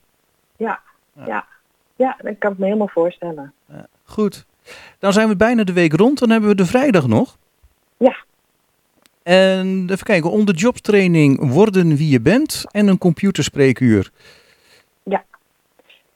[0.57, 0.79] Ja,
[1.13, 1.25] Ja.
[1.25, 1.45] ja.
[1.95, 3.53] ja, dat kan ik me helemaal voorstellen.
[4.03, 4.45] Goed,
[4.99, 7.37] dan zijn we bijna de week rond, dan hebben we de vrijdag nog.
[7.97, 8.15] Ja.
[9.23, 14.11] En even kijken, onder jobtraining worden wie je bent en een computerspreekuur.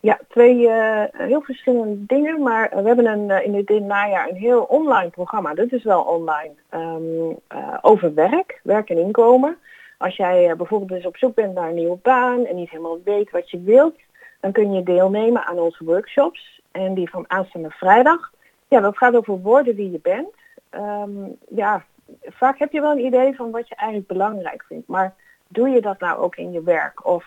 [0.04, 4.36] Ja, twee eh, heel verschillende dingen, maar we hebben een, eh, in dit, najaar een
[4.36, 5.54] heel online programma.
[5.54, 6.52] Dit is wel online.
[6.70, 7.04] ehm,
[7.48, 9.58] eh, over werk, werk en inkomen.
[9.98, 13.32] Als jij bijvoorbeeld eens op zoek bent naar een nieuwe baan en niet helemaal weet
[13.32, 13.96] wat je wilt,
[14.40, 16.62] dan kun je deelnemen aan onze workshops.
[16.72, 18.32] En die van aanstaande vrijdag,
[18.74, 20.30] ja, dat gaat over worden wie je bent.
[20.70, 21.86] Ehm, ja,
[22.26, 25.16] vaak heb je wel een idee van wat je eigenlijk belangrijk vindt, maar
[25.48, 27.06] doe je dat nou ook in je werk?
[27.06, 27.26] Of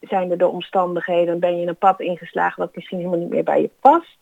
[0.00, 3.60] zijn er de omstandigheden, ben je een pad ingeslagen wat misschien helemaal niet meer bij
[3.60, 4.18] je past.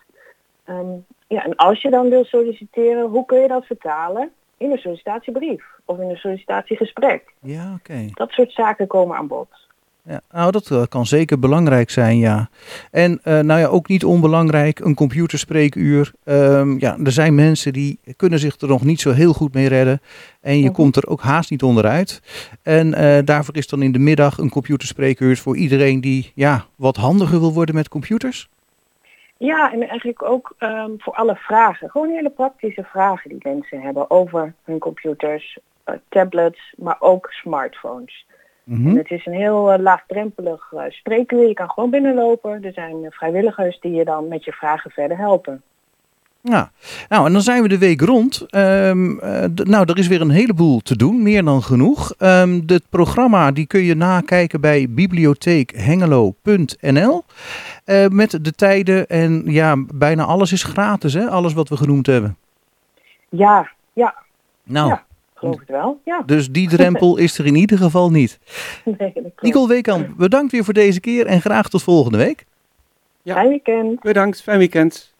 [0.64, 0.96] Ehm,
[1.26, 5.64] ja, en als je dan wil solliciteren, hoe kun je dat vertalen in een sollicitatiebrief
[5.84, 7.32] of in een sollicitatiegesprek?
[7.40, 8.08] Ja, oké.
[8.12, 9.65] Dat soort zaken komen aan bod.
[10.09, 12.48] Ja, nou, dat eh, kan zeker belangrijk zijn, ja.
[12.90, 16.12] En eh, nou ja, ook niet onbelangrijk, een computerspreekuur.
[16.24, 19.68] Ehm, ja, er zijn mensen die kunnen zich er nog niet zo heel goed mee
[19.68, 20.00] redden.
[20.40, 20.72] En je Mhm.
[20.72, 22.22] komt er ook haast niet onderuit.
[22.62, 26.96] En eh, daarvoor is dan in de middag een computerspreekuur voor iedereen die ja, wat
[26.96, 28.48] handiger wil worden met computers.
[29.36, 31.90] Ja, en eigenlijk ook ehm, voor alle vragen.
[31.90, 35.59] Gewoon hele praktische vragen die mensen hebben over hun computers,
[36.09, 38.26] tablets, maar ook smartphones.
[38.66, 38.96] Mhm.
[38.96, 41.48] Het is een heel eh, laagdrempelig eh, spreekuur.
[41.48, 42.64] Je kan gewoon binnenlopen.
[42.64, 45.62] Er zijn eh, vrijwilligers die je dan met je vragen verder helpen.
[46.40, 46.70] Ja,
[47.08, 48.44] nou en dan zijn we de week rond.
[48.48, 52.12] Ehm, eh, nou, er is weer een heleboel te doen, meer dan genoeg.
[52.18, 57.24] Ehm het programma die kun je nakijken bij bibliotheekhengelo.nl
[58.10, 61.28] met de tijden en ja, bijna alles is gratis, hè?
[61.28, 62.36] Alles wat we genoemd hebben.
[63.28, 64.14] Ja, ja,
[64.64, 65.04] Nou, Ja.
[65.39, 66.01] Geloof het wel.
[66.05, 68.39] Ja, dus die drempel is er in ieder geval niet.
[68.99, 69.12] nee.
[69.41, 72.45] Nicole Weekamp, bedankt weer voor deze keer en graag tot volgende week.
[73.22, 73.34] Ja.
[73.34, 74.01] Fijn weekend.
[74.01, 75.14] Bedankt, fijn weekend.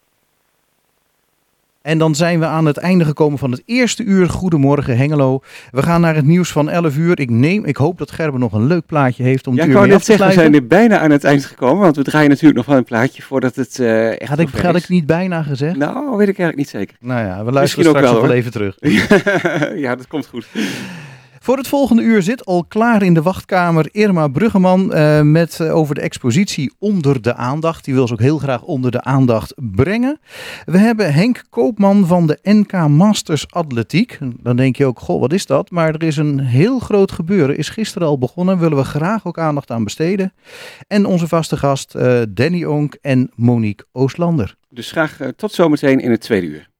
[1.87, 4.29] En dan zijn we aan het einde gekomen van het eerste uur.
[4.29, 5.41] Goedemorgen Hengelo.
[5.71, 7.21] We gaan naar het nieuws van 11 uur.
[7.21, 9.77] Ik neem, ik hoop dat Gerben nog een leuk plaatje heeft om Ja, het ik
[9.77, 12.03] uur mee af te zeggen, we zijn er bijna aan het eind gekomen, want we
[12.03, 14.83] draaien natuurlijk nog wel een plaatje voordat het eh echt Had ik, had is.
[14.83, 15.77] ik niet bijna gezegd?
[15.77, 16.97] Nou, weet ik eigenlijk niet zeker.
[17.01, 18.39] Nou ja, we Misschien luisteren ook straks wel, nog wel hoor.
[18.39, 19.79] even terug.
[19.85, 20.47] ja, dat komt goed.
[21.47, 25.75] Voor het volgende uur zit al klaar in de wachtkamer Irma Bruggeman eh, met eh,
[25.75, 27.85] over de expositie Onder de Aandacht.
[27.85, 30.19] Die wil ze ook heel graag onder de aandacht brengen.
[30.65, 34.19] We hebben Henk Koopman van de NK Masters Atletiek.
[34.41, 35.71] Dan denk je ook, goh, wat is dat?
[35.71, 37.57] Maar er is een heel groot gebeuren.
[37.57, 38.59] Is gisteren al begonnen.
[38.59, 40.33] Willen we graag ook aandacht aan besteden.
[40.89, 44.57] En onze vaste gast eh, Danny Onk en Monique Oostlander.
[44.71, 46.75] Dus graag tot zometeen in het tweede uur.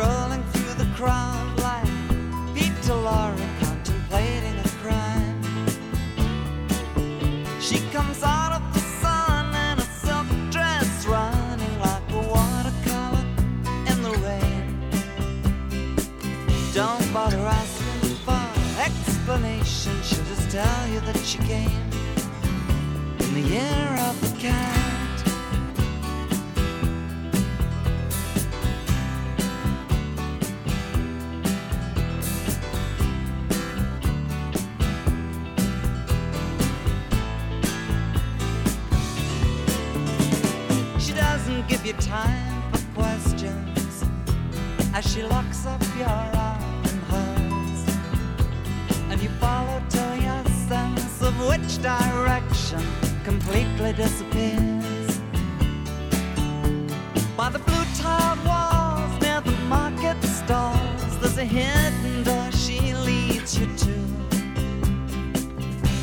[0.00, 0.29] You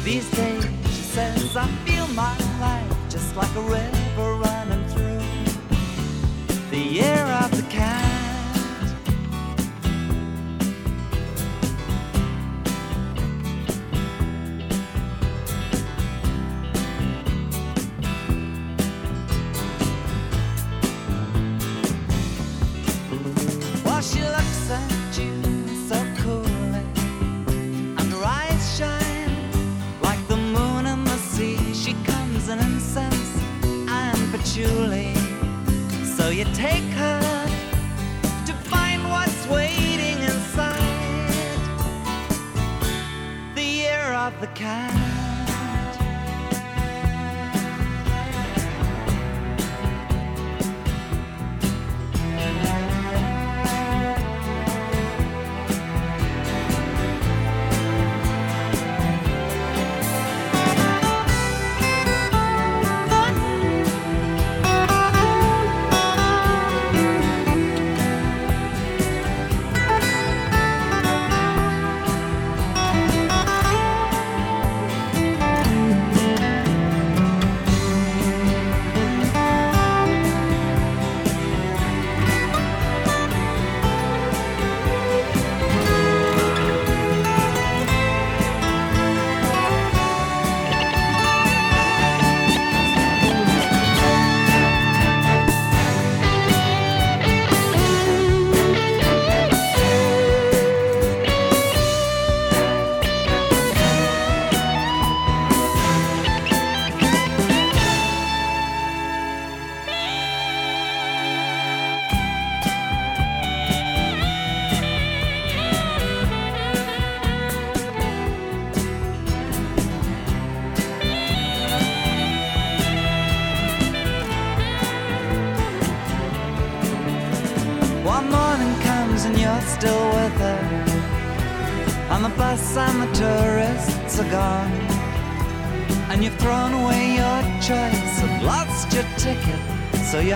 [0.08, 3.97] These days, she says, I feel my life just like a river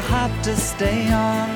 [0.02, 1.50] have to stay on.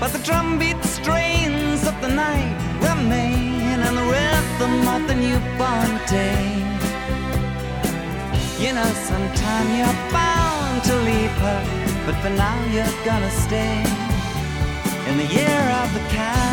[0.00, 6.42] But the drumbeat strains of the night remain and the rhythm of the newborn day.
[8.58, 11.62] You know, sometime you're bound to leave her,
[12.06, 13.78] but for now you're gonna stay
[15.08, 16.51] in the year of the cat.